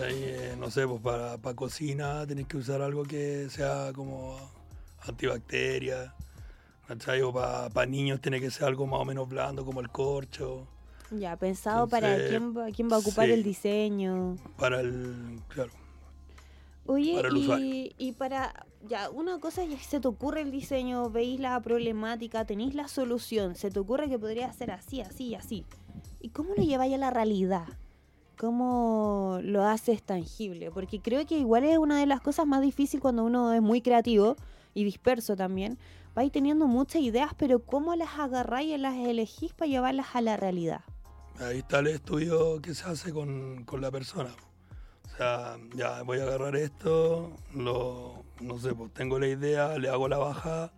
Y, 0.08 0.22
eh, 0.24 0.56
no 0.58 0.70
sé, 0.70 0.86
pues 0.86 1.00
para, 1.00 1.38
para 1.38 1.56
cocina 1.56 2.26
tenés 2.26 2.46
que 2.46 2.56
usar 2.56 2.80
algo 2.82 3.02
que 3.04 3.48
sea 3.50 3.92
como 3.94 4.38
antibacteria, 5.02 6.14
¿cachai? 6.86 7.22
O 7.22 7.32
para, 7.32 7.86
niños 7.86 8.20
tiene 8.20 8.40
que 8.40 8.50
ser 8.50 8.64
algo 8.64 8.86
más 8.86 9.00
o 9.00 9.04
menos 9.04 9.28
blando 9.28 9.64
como 9.64 9.80
el 9.80 9.90
corcho. 9.90 10.66
Ya, 11.10 11.36
pensado 11.36 11.88
para 11.88 12.16
Entonces, 12.16 12.30
quién 12.30 12.56
va, 12.56 12.66
quién 12.70 12.90
va 12.90 12.96
a 12.96 12.98
ocupar 13.00 13.26
sí. 13.26 13.32
el 13.32 13.42
diseño. 13.42 14.36
Para 14.56 14.80
el, 14.80 15.40
claro, 15.48 15.72
Oye, 16.86 17.14
para 17.14 17.28
el 17.28 17.36
usuario. 17.36 17.66
y, 17.66 17.94
y 17.98 18.12
para, 18.12 18.66
ya, 18.88 19.10
una 19.10 19.38
cosa 19.38 19.64
ya 19.64 19.78
se 19.78 20.00
te 20.00 20.08
ocurre 20.08 20.40
el 20.40 20.50
diseño, 20.50 21.10
veis 21.10 21.38
la 21.40 21.60
problemática, 21.60 22.44
tenéis 22.44 22.74
la 22.74 22.88
solución, 22.88 23.54
se 23.54 23.70
te 23.70 23.78
ocurre 23.78 24.08
que 24.08 24.18
podría 24.18 24.52
ser 24.52 24.70
así, 24.70 25.00
así 25.00 25.28
y 25.28 25.34
así. 25.34 25.66
¿Y 26.20 26.30
cómo 26.30 26.54
lo 26.54 26.62
lleváis 26.62 26.94
a 26.94 26.98
la 26.98 27.10
realidad? 27.10 27.66
¿Cómo 28.40 29.38
lo 29.42 29.66
haces 29.66 30.02
tangible? 30.02 30.70
Porque 30.70 31.02
creo 31.02 31.26
que 31.26 31.36
igual 31.36 31.62
es 31.64 31.76
una 31.76 32.00
de 32.00 32.06
las 32.06 32.22
cosas 32.22 32.46
más 32.46 32.62
difíciles 32.62 33.02
cuando 33.02 33.22
uno 33.22 33.52
es 33.52 33.60
muy 33.60 33.82
creativo 33.82 34.34
y 34.72 34.84
disperso 34.84 35.36
también. 35.36 35.76
Vais 36.14 36.32
teniendo 36.32 36.66
muchas 36.66 37.02
ideas, 37.02 37.32
pero 37.36 37.58
¿cómo 37.58 37.94
las 37.96 38.18
agarráis 38.18 38.70
y 38.70 38.78
las 38.78 38.94
elegís 38.96 39.52
para 39.52 39.68
llevarlas 39.68 40.06
a 40.14 40.22
la 40.22 40.38
realidad? 40.38 40.80
Ahí 41.38 41.58
está 41.58 41.80
el 41.80 41.88
estudio 41.88 42.62
que 42.62 42.72
se 42.72 42.88
hace 42.88 43.12
con, 43.12 43.64
con 43.64 43.82
la 43.82 43.90
persona. 43.90 44.30
O 45.04 45.16
sea, 45.18 45.58
ya 45.74 46.00
voy 46.04 46.20
a 46.20 46.22
agarrar 46.22 46.56
esto, 46.56 47.36
lo, 47.54 48.24
no 48.40 48.58
sé, 48.58 48.72
pues 48.74 48.90
tengo 48.94 49.18
la 49.18 49.26
idea, 49.26 49.76
le 49.76 49.90
hago 49.90 50.08
la 50.08 50.16
baja, 50.16 50.72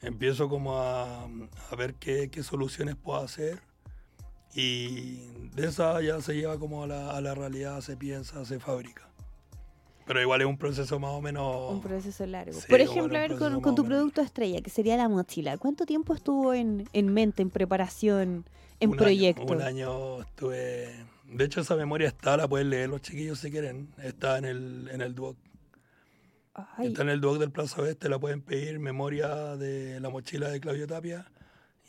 empiezo 0.00 0.48
como 0.48 0.78
a, 0.78 1.24
a 1.24 1.76
ver 1.76 1.96
qué, 1.96 2.30
qué 2.30 2.42
soluciones 2.42 2.96
puedo 2.96 3.20
hacer 3.20 3.60
y 4.58 5.20
de 5.54 5.68
esa 5.68 6.02
ya 6.02 6.20
se 6.20 6.34
lleva 6.34 6.58
como 6.58 6.82
a 6.82 6.86
la, 6.88 7.16
a 7.16 7.20
la 7.20 7.32
realidad, 7.32 7.80
se 7.80 7.96
piensa, 7.96 8.44
se 8.44 8.58
fabrica. 8.58 9.08
Pero 10.04 10.20
igual 10.20 10.40
es 10.40 10.48
un 10.48 10.58
proceso 10.58 10.98
más 10.98 11.12
o 11.12 11.20
menos... 11.20 11.70
Un 11.70 11.80
proceso 11.80 12.26
largo. 12.26 12.58
Sí, 12.58 12.66
Por 12.68 12.80
ejemplo, 12.80 13.16
a 13.18 13.20
ver, 13.20 13.36
con, 13.36 13.74
tu 13.76 13.84
producto 13.84 14.20
estrella, 14.20 14.60
que 14.60 14.70
sería 14.70 14.96
la 14.96 15.08
mochila, 15.08 15.58
¿cuánto 15.58 15.86
tiempo 15.86 16.12
estuvo 16.12 16.54
en, 16.54 16.88
en 16.92 17.14
mente, 17.14 17.42
en 17.42 17.50
preparación, 17.50 18.46
en 18.80 18.90
un 18.90 18.96
proyecto? 18.96 19.42
Año, 19.42 19.52
un 19.52 19.62
año 19.62 20.20
estuve... 20.22 21.06
De 21.26 21.44
hecho, 21.44 21.60
esa 21.60 21.76
memoria 21.76 22.08
está, 22.08 22.36
la 22.36 22.48
pueden 22.48 22.70
leer 22.70 22.88
los 22.88 23.02
chiquillos 23.02 23.38
si 23.38 23.52
quieren. 23.52 23.90
Está 24.02 24.38
en 24.38 24.44
el, 24.44 24.88
en 24.90 25.02
el 25.02 25.14
Duoc. 25.14 25.36
Ay, 26.54 26.88
Está 26.88 27.02
en 27.02 27.10
el 27.10 27.20
Duoc 27.20 27.38
del 27.38 27.52
Plaza 27.52 27.82
Oeste, 27.82 28.08
la 28.08 28.18
pueden 28.18 28.40
pedir, 28.40 28.80
memoria 28.80 29.54
de 29.56 30.00
la 30.00 30.08
mochila 30.08 30.48
de 30.48 30.58
Claudio 30.58 30.88
Tapia. 30.88 31.30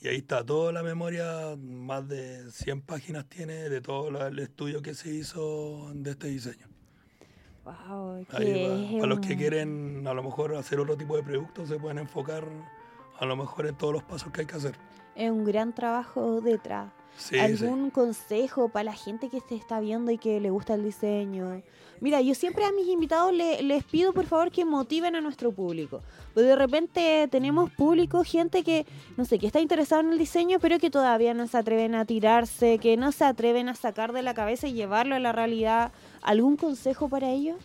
Y 0.02 0.08
ahí 0.08 0.18
está 0.18 0.46
toda 0.46 0.72
la 0.72 0.82
memoria, 0.82 1.56
más 1.58 2.08
de 2.08 2.50
100 2.52 2.82
páginas 2.84 3.26
tiene 3.28 3.68
de 3.68 3.82
todo 3.82 4.28
el 4.28 4.40
estudio 4.40 4.82
que 4.82 4.94
se 4.94 5.14
hizo 5.14 5.92
de 5.94 6.12
este 6.12 6.28
diseño. 6.28 6.68
wow, 7.66 8.26
Ahí 8.30 8.94
va. 8.94 9.00
Para 9.00 9.08
los 9.08 9.20
que 9.20 9.36
quieren 9.36 10.08
a 10.08 10.14
lo 10.14 10.24
mejor 10.24 10.56
hacer 10.56 10.80
otro 10.80 10.96
tipo 10.96 11.18
de 11.18 11.24
productos, 11.24 11.68
se 11.68 11.78
pueden 11.78 11.98
enfocar 11.98 12.48
a 13.20 13.26
lo 13.26 13.36
mejor 13.36 13.68
en 13.68 13.76
todos 13.76 13.94
los 13.94 14.04
pasos 14.04 14.32
que 14.32 14.42
hay 14.42 14.48
que 14.48 14.56
hacer. 14.56 14.76
Es 15.16 15.30
un 15.30 15.44
gran 15.44 15.76
trabajo 15.76 16.40
detrás. 16.40 16.94
Sí, 17.19 17.36
sí. 17.36 17.39
¿Algún 17.39 17.89
consejo 17.89 18.69
para 18.69 18.86
la 18.86 18.93
gente 18.93 19.29
que 19.29 19.41
se 19.41 19.55
está 19.55 19.79
viendo 19.82 20.10
y 20.10 20.17
que 20.17 20.39
le 20.39 20.49
gusta 20.49 20.73
el 20.75 20.84
diseño? 20.84 21.62
Mira, 22.01 22.21
yo 22.21 22.34
siempre 22.34 22.63
a 22.63 22.71
mis 22.71 22.88
invitados 22.88 23.34
le- 23.34 23.62
les 23.62 23.84
pido 23.84 24.13
por 24.13 24.25
favor 24.25 24.51
que 24.51 24.63
motiven 24.63 25.17
a 25.17 25.21
nuestro 25.21 25.51
público. 25.51 26.01
Porque 26.34 26.47
de 26.47 26.55
repente 26.55 27.27
tenemos 27.29 27.69
público, 27.71 28.23
gente 28.23 28.63
que, 28.63 28.86
no 29.17 29.25
sé, 29.25 29.38
que 29.38 29.47
está 29.47 29.60
interesado 29.60 30.01
en 30.01 30.13
el 30.13 30.17
diseño, 30.17 30.60
pero 30.62 30.79
que 30.79 30.89
todavía 30.89 31.34
no 31.34 31.45
se 31.45 31.58
atreven 31.58 31.95
a 31.95 32.05
tirarse, 32.05 32.77
que 32.77 32.95
no 32.95 33.12
se 33.12 33.25
atreven 33.25 33.67
a 33.67 33.75
sacar 33.75 34.13
de 34.13 34.21
la 34.21 34.34
cabeza 34.34 34.67
y 34.69 34.73
llevarlo 34.73 35.13
a 35.15 35.19
la 35.19 35.34
realidad. 35.34 35.91
¿Algún 36.21 36.55
consejo 36.55 37.10
para 37.10 37.29
ellos? 37.29 37.58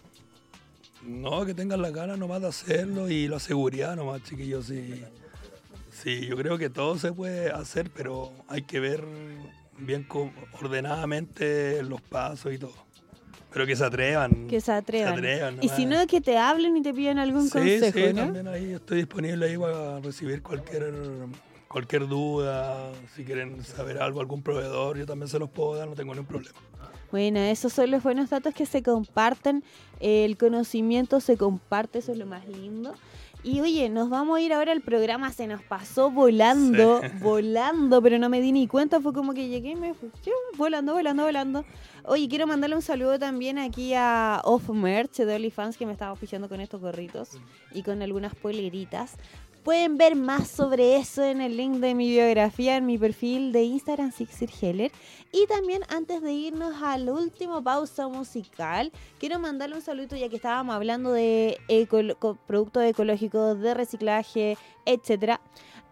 No, 1.06 1.44
que 1.46 1.54
tengan 1.54 1.80
la 1.80 1.90
gana 1.90 2.16
nomás 2.16 2.40
de 2.40 2.48
hacerlo 2.48 3.08
y 3.08 3.28
la 3.28 3.38
seguridad 3.38 3.94
nomás, 3.94 4.22
chiquillos. 4.24 4.66
Sí, 4.66 5.04
sí, 6.04 6.26
yo 6.26 6.36
creo 6.36 6.58
que 6.58 6.70
todo 6.70 6.98
se 6.98 7.12
puede 7.12 7.50
hacer, 7.50 7.90
pero 7.90 8.32
hay 8.48 8.62
que 8.62 8.78
ver 8.78 9.02
bien 9.78 10.06
ordenadamente 10.60 11.82
los 11.82 12.00
pasos 12.00 12.52
y 12.52 12.58
todo. 12.58 12.74
Pero 13.52 13.66
que 13.66 13.76
se 13.76 13.84
atrevan. 13.84 14.48
Que 14.48 14.60
se 14.60 14.72
atrevan. 14.72 15.14
atrevan, 15.14 15.58
y 15.62 15.68
si 15.68 15.86
no, 15.86 16.06
que 16.06 16.20
te 16.20 16.36
hablen 16.38 16.76
y 16.76 16.82
te 16.82 16.92
piden 16.92 17.18
algún 17.18 17.44
sí, 17.44 17.50
consejo, 17.50 17.98
sí, 17.98 18.12
¿no? 18.12 18.22
también 18.22 18.48
ahí 18.48 18.72
estoy 18.72 18.98
disponible 18.98 19.46
ahí 19.46 19.56
para 19.56 20.00
recibir 20.00 20.42
cualquier 20.42 20.92
cualquier 21.74 22.06
duda, 22.06 22.92
si 23.16 23.24
quieren 23.24 23.64
saber 23.64 24.00
algo, 24.00 24.20
algún 24.20 24.44
proveedor, 24.44 24.96
yo 24.96 25.06
también 25.06 25.28
se 25.28 25.40
los 25.40 25.50
puedo 25.50 25.74
dar, 25.74 25.88
no 25.88 25.96
tengo 25.96 26.14
ningún 26.14 26.28
problema. 26.28 26.56
Bueno, 27.10 27.40
esos 27.40 27.72
son 27.72 27.90
los 27.90 28.00
buenos 28.00 28.30
datos 28.30 28.54
que 28.54 28.64
se 28.64 28.82
comparten. 28.82 29.64
El 29.98 30.36
conocimiento 30.36 31.18
se 31.18 31.36
comparte, 31.36 31.98
eso 31.98 32.12
es 32.12 32.18
lo 32.18 32.26
más 32.26 32.46
lindo. 32.48 32.94
Y 33.44 33.60
oye, 33.60 33.90
nos 33.90 34.08
vamos 34.08 34.38
a 34.38 34.40
ir 34.40 34.54
ahora 34.54 34.72
al 34.72 34.80
programa, 34.80 35.30
se 35.30 35.46
nos 35.46 35.60
pasó 35.62 36.10
volando, 36.10 37.00
Sí. 37.02 37.08
volando, 37.20 38.00
pero 38.00 38.18
no 38.18 38.30
me 38.30 38.40
di 38.40 38.52
ni 38.52 38.66
cuenta, 38.66 39.00
fue 39.02 39.12
como 39.12 39.34
que 39.34 39.48
llegué 39.48 39.72
y 39.72 39.76
me 39.76 39.92
fui 39.92 40.10
volando, 40.56 40.94
volando, 40.94 41.24
volando. 41.24 41.64
Oye, 42.06 42.26
quiero 42.28 42.46
mandarle 42.46 42.76
un 42.76 42.82
saludo 42.82 43.18
también 43.18 43.58
aquí 43.58 43.92
a 43.94 44.40
Off 44.44 44.70
Merch 44.70 45.16
de 45.18 45.34
OnlyFans 45.34 45.76
que 45.76 45.84
me 45.86 45.92
estaba 45.92 46.12
oficiando 46.12 46.48
con 46.48 46.60
estos 46.60 46.80
gorritos 46.80 47.38
y 47.72 47.82
con 47.82 48.00
algunas 48.02 48.34
poleritas. 48.34 49.16
Pueden 49.64 49.96
ver 49.96 50.14
más 50.14 50.48
sobre 50.48 50.96
eso 50.96 51.24
en 51.24 51.40
el 51.40 51.56
link 51.56 51.76
de 51.76 51.94
mi 51.94 52.10
biografía 52.10 52.76
en 52.76 52.84
mi 52.84 52.98
perfil 52.98 53.50
de 53.50 53.62
Instagram, 53.62 54.12
Sixir 54.12 54.50
Heller. 54.60 54.92
Y 55.32 55.46
también 55.46 55.84
antes 55.88 56.20
de 56.20 56.34
irnos 56.34 56.82
a 56.82 56.98
la 56.98 57.14
última 57.14 57.62
pausa 57.62 58.06
musical, 58.08 58.92
quiero 59.18 59.38
mandarle 59.38 59.76
un 59.76 59.80
saludo 59.80 60.16
ya 60.16 60.28
que 60.28 60.36
estábamos 60.36 60.76
hablando 60.76 61.12
de 61.12 61.58
productos 62.46 62.84
ecológicos, 62.84 63.58
de 63.58 63.72
reciclaje, 63.72 64.58
etcétera. 64.84 65.40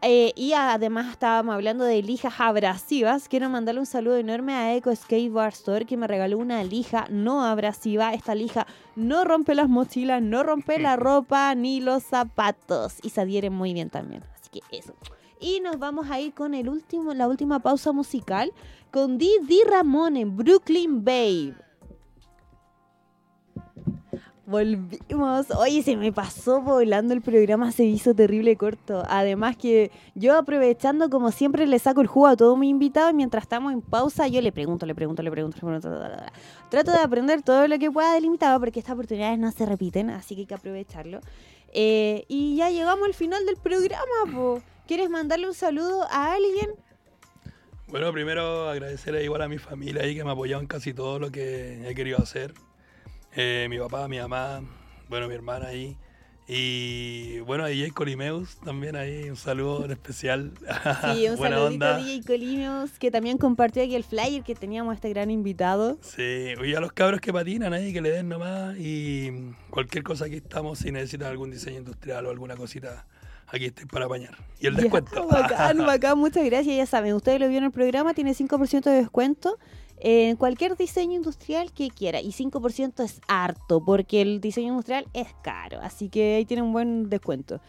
Eh, 0.05 0.33
y 0.35 0.53
además 0.53 1.13
estábamos 1.13 1.55
hablando 1.55 1.85
de 1.85 2.03
lijas 2.03 2.35
abrasivas. 2.39 3.29
Quiero 3.29 3.49
mandarle 3.49 3.81
un 3.81 3.87
saludo 3.87 4.17
enorme 4.17 4.53
a 4.53 4.75
Eco 4.75 4.95
Skateboard 4.95 5.53
Store 5.53 5.85
que 5.87 5.97
me 5.97 6.09
regaló 6.09 6.39
una 6.39 6.65
lija 6.65 7.07
no 7.09 7.45
abrasiva. 7.45 8.13
Esta 8.13 8.35
lija 8.35 8.67
no 8.97 9.23
rompe 9.25 9.55
las 9.55 9.69
mochilas, 9.69 10.21
no 10.21 10.43
rompe 10.43 10.81
la 10.81 10.97
ropa 10.97 11.55
ni 11.55 11.81
los 11.81 12.03
zapatos 12.03 12.99
y 13.03 13.11
se 13.11 13.21
adhieren 13.21 13.53
muy 13.53 13.73
bien 13.75 13.91
también. 13.91 14.25
Así 14.35 14.51
que 14.51 14.77
eso. 14.77 14.93
Y 15.39 15.61
nos 15.61 15.79
vamos 15.79 16.11
a 16.11 16.19
ir 16.19 16.35
con 16.35 16.55
el 16.55 16.69
último, 16.69 17.15
la 17.15 17.29
última 17.29 17.61
pausa 17.61 17.93
musical 17.93 18.53
con 18.91 19.19
Didi 19.19 19.63
Ramón 19.71 20.17
en 20.17 20.37
Brooklyn 20.37 21.05
Babe. 21.05 21.55
Volvimos. 24.45 25.51
Oye, 25.53 25.85
se 25.85 25.97
me 25.97 26.13
pasó 26.13 26.61
volando 26.61 27.15
el 27.15 27.23
programa, 27.23 27.71
se 27.71 27.85
hizo 27.85 28.13
terrible 28.13 28.57
corto. 28.57 29.05
Además 29.09 29.57
que 29.57 29.93
yo 30.17 30.37
aprovechando, 30.37 31.11
como 31.11 31.31
siempre, 31.31 31.67
le 31.67 31.79
saco 31.79 32.01
el 32.01 32.09
jugo 32.09 32.27
a 32.27 32.37
todo 32.37 32.57
mi 32.57 32.69
invitado 32.69 33.11
y 33.11 33.15
mientras 33.15 33.45
estamos 33.45 33.73
en 33.73 33.83
pausa, 33.83 34.27
yo 34.27 34.41
le 34.41 34.51
pregunto, 34.51 34.85
le 34.85 34.97
pregunto, 34.97 35.23
le 35.23 35.31
pregunto, 35.31 35.57
le 35.57 35.61
pregunto. 35.61 36.25
Trato 36.71 36.91
de 36.91 36.99
aprender 36.99 37.43
todo 37.43 37.69
lo 37.69 37.79
que 37.79 37.91
pueda 37.91 38.15
del 38.15 38.25
invitado 38.25 38.59
porque 38.59 38.81
estas 38.81 38.95
oportunidades 38.95 39.39
no 39.39 39.53
se 39.53 39.65
repiten, 39.65 40.11
así 40.11 40.35
que 40.35 40.41
hay 40.41 40.47
que 40.47 40.55
aprovecharlo. 40.55 41.21
Eh, 41.73 42.25
y 42.27 42.57
ya 42.57 42.69
llegamos 42.71 43.07
al 43.07 43.15
final 43.15 43.47
del 43.47 43.57
programa, 43.57 44.33
po. 44.33 44.61
¿Quieres 44.89 45.09
mandarle 45.09 45.47
un 45.47 45.55
saludo 45.55 46.03
a 46.11 46.35
alguien? 46.35 46.71
Bueno, 47.87 48.13
primero 48.13 48.69
agradecer 48.69 49.15
igual 49.23 49.43
a 49.43 49.49
mi 49.49 49.59
familia 49.59 50.03
ahí 50.03 50.17
que 50.17 50.25
me 50.25 50.31
ha 50.31 50.33
apoyado 50.33 50.61
en 50.61 50.67
casi 50.67 50.93
todo 50.93 51.21
lo 51.21 51.31
que 51.31 51.89
he 51.89 51.95
querido 51.95 52.19
hacer. 52.19 52.55
Eh, 53.35 53.67
mi 53.71 53.79
papá, 53.79 54.09
mi 54.09 54.19
mamá, 54.19 54.63
bueno, 55.09 55.29
mi 55.29 55.35
hermana 55.35 55.69
ahí. 55.69 55.97
Y 56.49 57.39
bueno, 57.41 57.65
a 57.65 57.69
DJ 57.69 57.93
Colimeus 57.93 58.57
también 58.57 58.97
ahí, 58.97 59.31
un 59.31 59.37
saludo 59.37 59.85
en 59.85 59.93
especial. 59.93 60.53
Sí, 61.15 61.29
un 61.29 61.37
Buena 61.39 61.57
saludito 61.57 61.85
onda. 61.87 61.97
a 61.97 61.99
DJ 61.99 62.23
Colimios, 62.27 62.91
que 62.99 63.11
también 63.11 63.39
compartió 63.39 63.83
aquí 63.83 63.95
el 63.95 64.05
flyer 64.05 64.43
que 64.43 64.55
teníamos 64.55 64.93
a 64.93 64.95
este 64.97 65.09
gran 65.09 65.31
invitado. 65.31 65.99
Sí, 66.03 66.53
oye, 66.61 66.77
a 66.77 66.81
los 66.81 66.93
cabros 66.93 67.21
que 67.21 67.33
patinan 67.33 67.73
ahí, 67.73 67.93
que 67.93 68.01
le 68.03 68.11
den 68.11 68.29
nomás. 68.29 68.77
Y 68.77 69.31
cualquier 69.71 70.03
cosa 70.05 70.27
aquí 70.27 70.37
estamos, 70.37 70.81
si 70.81 70.91
necesitan 70.91 71.29
algún 71.29 71.51
diseño 71.51 71.79
industrial 71.79 72.27
o 72.27 72.31
alguna 72.31 72.57
cosita, 72.57 73.07
aquí 73.47 73.67
estoy 73.67 73.87
para 73.87 74.07
apañar. 74.07 74.37
Y 74.61 74.67
el 74.67 74.75
Ya, 74.75 74.81
descuento. 74.83 75.27
bacán, 75.31 75.79
bacán, 75.87 76.19
muchas 76.19 76.45
gracias. 76.45 76.77
Ya 76.77 76.87
saben, 76.87 77.15
ustedes 77.15 77.39
lo 77.41 77.47
vieron 77.49 77.65
en 77.65 77.69
el 77.69 77.73
programa, 77.73 78.15
tiene 78.15 78.33
5% 78.35 78.83
de 78.83 78.91
descuento 78.97 79.59
en 80.05 80.37
cualquier 80.37 80.77
diseño 80.77 81.15
industrial 81.15 81.73
que 81.73 81.89
quiera. 81.89 82.21
Y 82.21 82.33
5% 82.33 83.05
es 83.05 83.21
harto, 83.29 83.85
porque 83.85 84.21
el 84.21 84.41
diseño 84.41 84.69
industrial 84.69 85.07
es 85.15 85.29
caro. 85.43 85.79
Así 85.81 86.09
que 86.09 86.35
ahí 86.35 86.45
tiene 86.45 86.63
un 86.63 86.73
buen 86.73 87.09
descuento. 87.09 87.61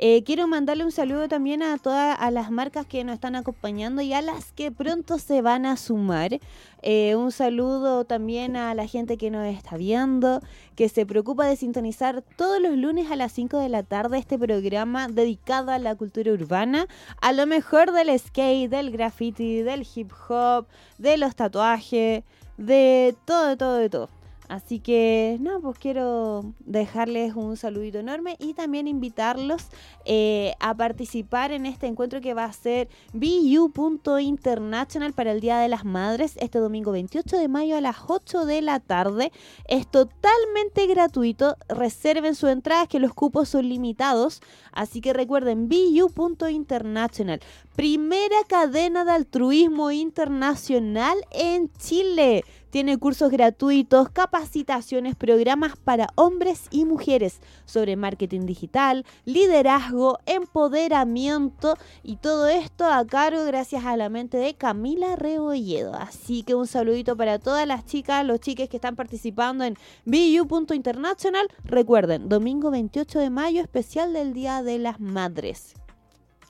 Eh, 0.00 0.22
quiero 0.22 0.46
mandarle 0.46 0.84
un 0.84 0.92
saludo 0.92 1.26
también 1.26 1.60
a 1.60 1.76
todas 1.76 2.16
a 2.20 2.30
las 2.30 2.52
marcas 2.52 2.86
que 2.86 3.02
nos 3.02 3.14
están 3.14 3.34
acompañando 3.34 4.00
y 4.00 4.12
a 4.12 4.22
las 4.22 4.52
que 4.52 4.70
pronto 4.70 5.18
se 5.18 5.42
van 5.42 5.66
a 5.66 5.76
sumar. 5.76 6.38
Eh, 6.82 7.16
un 7.16 7.32
saludo 7.32 8.04
también 8.04 8.54
a 8.54 8.72
la 8.76 8.86
gente 8.86 9.16
que 9.16 9.32
nos 9.32 9.44
está 9.48 9.76
viendo, 9.76 10.40
que 10.76 10.88
se 10.88 11.04
preocupa 11.04 11.46
de 11.46 11.56
sintonizar 11.56 12.22
todos 12.36 12.60
los 12.60 12.76
lunes 12.76 13.10
a 13.10 13.16
las 13.16 13.32
5 13.32 13.58
de 13.58 13.68
la 13.70 13.82
tarde 13.82 14.18
este 14.18 14.38
programa 14.38 15.08
dedicado 15.08 15.72
a 15.72 15.80
la 15.80 15.96
cultura 15.96 16.32
urbana, 16.32 16.86
a 17.20 17.32
lo 17.32 17.48
mejor 17.48 17.90
del 17.90 18.16
skate, 18.16 18.70
del 18.70 18.92
graffiti, 18.92 19.62
del 19.62 19.84
hip 19.92 20.12
hop, 20.28 20.68
de 20.98 21.16
los 21.16 21.34
tatuajes, 21.34 22.22
de 22.56 23.16
todo, 23.24 23.48
de 23.48 23.56
todo, 23.56 23.74
de 23.74 23.90
todo. 23.90 24.17
Así 24.48 24.80
que, 24.80 25.36
no, 25.40 25.60
pues 25.60 25.78
quiero 25.78 26.54
dejarles 26.60 27.34
un 27.34 27.58
saludito 27.58 27.98
enorme 27.98 28.36
y 28.38 28.54
también 28.54 28.88
invitarlos 28.88 29.66
eh, 30.06 30.54
a 30.58 30.74
participar 30.74 31.52
en 31.52 31.66
este 31.66 31.86
encuentro 31.86 32.22
que 32.22 32.32
va 32.32 32.44
a 32.44 32.52
ser 32.52 32.88
BU.international 33.12 35.12
para 35.12 35.32
el 35.32 35.40
Día 35.40 35.58
de 35.58 35.68
las 35.68 35.84
Madres 35.84 36.36
este 36.40 36.58
domingo 36.58 36.92
28 36.92 37.36
de 37.36 37.48
mayo 37.48 37.76
a 37.76 37.82
las 37.82 37.96
8 38.06 38.46
de 38.46 38.62
la 38.62 38.80
tarde. 38.80 39.32
Es 39.66 39.86
totalmente 39.86 40.86
gratuito. 40.86 41.56
Reserven 41.68 42.34
su 42.34 42.48
entrada, 42.48 42.86
que 42.86 43.00
los 43.00 43.12
cupos 43.12 43.50
son 43.50 43.68
limitados. 43.68 44.40
Así 44.72 45.00
que 45.00 45.12
recuerden, 45.12 45.68
BU.international, 45.68 47.40
primera 47.76 48.36
cadena 48.48 49.04
de 49.04 49.12
altruismo 49.12 49.90
internacional 49.90 51.18
en 51.32 51.70
Chile. 51.74 52.44
Tiene 52.70 52.98
cursos 52.98 53.30
gratuitos, 53.30 54.10
capacitaciones, 54.10 55.16
programas 55.16 55.76
para 55.76 56.08
hombres 56.16 56.66
y 56.70 56.84
mujeres 56.84 57.40
sobre 57.64 57.96
marketing 57.96 58.46
digital, 58.46 59.06
liderazgo, 59.24 60.18
empoderamiento 60.26 61.76
y 62.02 62.16
todo 62.16 62.46
esto 62.48 62.84
a 62.84 63.06
cargo 63.06 63.44
gracias 63.46 63.86
a 63.86 63.96
la 63.96 64.10
mente 64.10 64.36
de 64.36 64.54
Camila 64.54 65.16
Rebolledo. 65.16 65.94
Así 65.94 66.42
que 66.42 66.54
un 66.54 66.66
saludito 66.66 67.16
para 67.16 67.38
todas 67.38 67.66
las 67.66 67.86
chicas, 67.86 68.26
los 68.26 68.40
chiques 68.40 68.68
que 68.68 68.76
están 68.76 68.96
participando 68.96 69.64
en 69.64 69.74
BU.international. 70.04 71.48
Recuerden, 71.64 72.28
domingo 72.28 72.70
28 72.70 73.18
de 73.18 73.30
mayo, 73.30 73.62
especial 73.62 74.12
del 74.12 74.34
Día 74.34 74.62
de 74.62 74.78
las 74.78 75.00
Madres. 75.00 75.74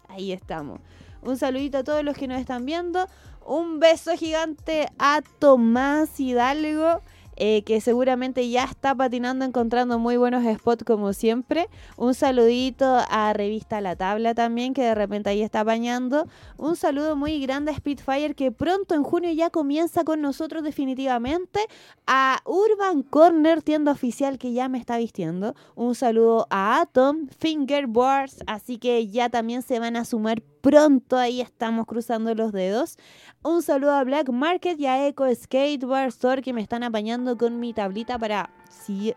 Ahí 0.09 0.33
estamos. 0.33 0.81
Un 1.23 1.37
saludito 1.37 1.79
a 1.79 1.85
todos 1.85 2.05
los 2.05 2.17
que 2.17 2.29
nos 2.29 2.41
están 2.41 2.65
viendo. 2.65 3.07
Un 3.49 3.81
beso 3.81 4.15
gigante 4.15 4.89
a 4.99 5.23
Tomás 5.39 6.21
Hidalgo. 6.21 7.01
Eh, 7.41 7.63
que 7.63 7.81
seguramente 7.81 8.51
ya 8.51 8.65
está 8.65 8.97
patinando, 8.97 9.45
encontrando 9.45 10.01
muy 10.01 10.17
buenos 10.17 10.43
spots 10.57 10.83
como 10.83 11.13
siempre. 11.13 11.69
Un 11.97 12.15
saludito 12.15 12.99
a 13.09 13.33
Revista 13.33 13.81
La 13.81 13.95
Tabla 13.95 14.35
también, 14.35 14.75
que 14.75 14.83
de 14.83 14.97
repente 14.97 15.31
ahí 15.31 15.43
está 15.43 15.63
bañando. 15.63 16.27
Un 16.57 16.75
saludo 16.75 17.15
muy 17.15 17.41
grande 17.41 17.71
a 17.71 17.77
Spitfire, 17.77 18.35
que 18.35 18.51
pronto 18.51 18.97
en 18.97 19.05
junio 19.05 19.31
ya 19.31 19.51
comienza 19.51 20.03
con 20.03 20.21
nosotros 20.21 20.65
definitivamente. 20.65 21.61
A 22.09 22.41
Urban 22.45 23.05
Corner, 23.05 23.63
tienda 23.63 23.93
oficial 23.93 24.37
que 24.37 24.53
ya 24.53 24.69
me 24.69 24.79
está 24.79 24.99
vistiendo. 24.99 25.55
Un 25.77 25.95
saludo 25.95 26.49
a 26.51 26.81
Atom, 26.81 27.29
Fingerboards, 27.39 28.43
así 28.49 28.79
que 28.79 29.07
ya 29.07 29.29
también 29.29 29.63
se 29.63 29.79
van 29.79 29.95
a 29.95 30.05
sumar 30.05 30.43
pronto 30.61 31.17
ahí 31.17 31.41
estamos 31.41 31.87
cruzando 31.87 32.35
los 32.35 32.53
dedos. 32.53 32.99
Un 33.43 33.63
saludo 33.63 33.93
a 33.93 34.05
Black 34.05 34.31
Market 34.31 34.79
y 34.79 34.87
a 34.87 35.07
Eco 35.07 35.25
Skateboard 35.33 36.09
Store 36.09 36.43
que 36.43 36.53
me 36.53 36.61
están 36.61 36.83
apañando 36.83 37.37
con 37.37 37.61
mi 37.61 37.73
tablita 37.73 38.19
para, 38.19 38.51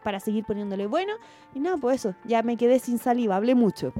para 0.03 0.19
seguir 0.19 0.45
poniéndole 0.45 0.87
bueno. 0.87 1.13
Y 1.53 1.59
nada, 1.59 1.77
pues 1.77 2.01
eso, 2.01 2.15
ya 2.25 2.43
me 2.43 2.57
quedé 2.57 2.79
sin 2.79 2.97
saliva, 2.97 3.35
hablé 3.35 3.55
mucho. 3.55 3.93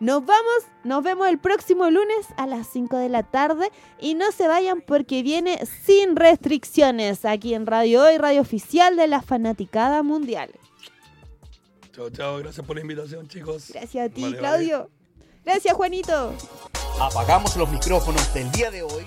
Nos 0.00 0.26
vamos, 0.26 0.66
nos 0.82 1.04
vemos 1.04 1.28
el 1.28 1.38
próximo 1.38 1.88
lunes 1.88 2.26
a 2.36 2.48
las 2.48 2.66
5 2.66 2.96
de 2.96 3.08
la 3.08 3.22
tarde 3.22 3.70
y 4.00 4.14
no 4.14 4.32
se 4.32 4.48
vayan 4.48 4.80
porque 4.80 5.22
viene 5.22 5.64
sin 5.64 6.16
restricciones 6.16 7.24
aquí 7.24 7.54
en 7.54 7.66
Radio 7.66 8.02
Hoy, 8.02 8.18
radio 8.18 8.40
oficial 8.40 8.96
de 8.96 9.06
la 9.06 9.22
Fanaticada 9.22 10.02
Mundial. 10.02 10.50
Chao, 11.92 12.10
chao, 12.10 12.38
gracias 12.38 12.66
por 12.66 12.74
la 12.74 12.82
invitación 12.82 13.28
chicos. 13.28 13.70
Gracias 13.72 14.06
a 14.06 14.12
ti, 14.12 14.34
Claudio. 14.36 14.90
Gracias, 15.44 15.74
Juanito. 15.74 16.34
Apagamos 17.00 17.56
los 17.56 17.68
micrófonos 17.70 18.32
del 18.34 18.50
día 18.52 18.70
de 18.70 18.82
hoy 18.82 19.06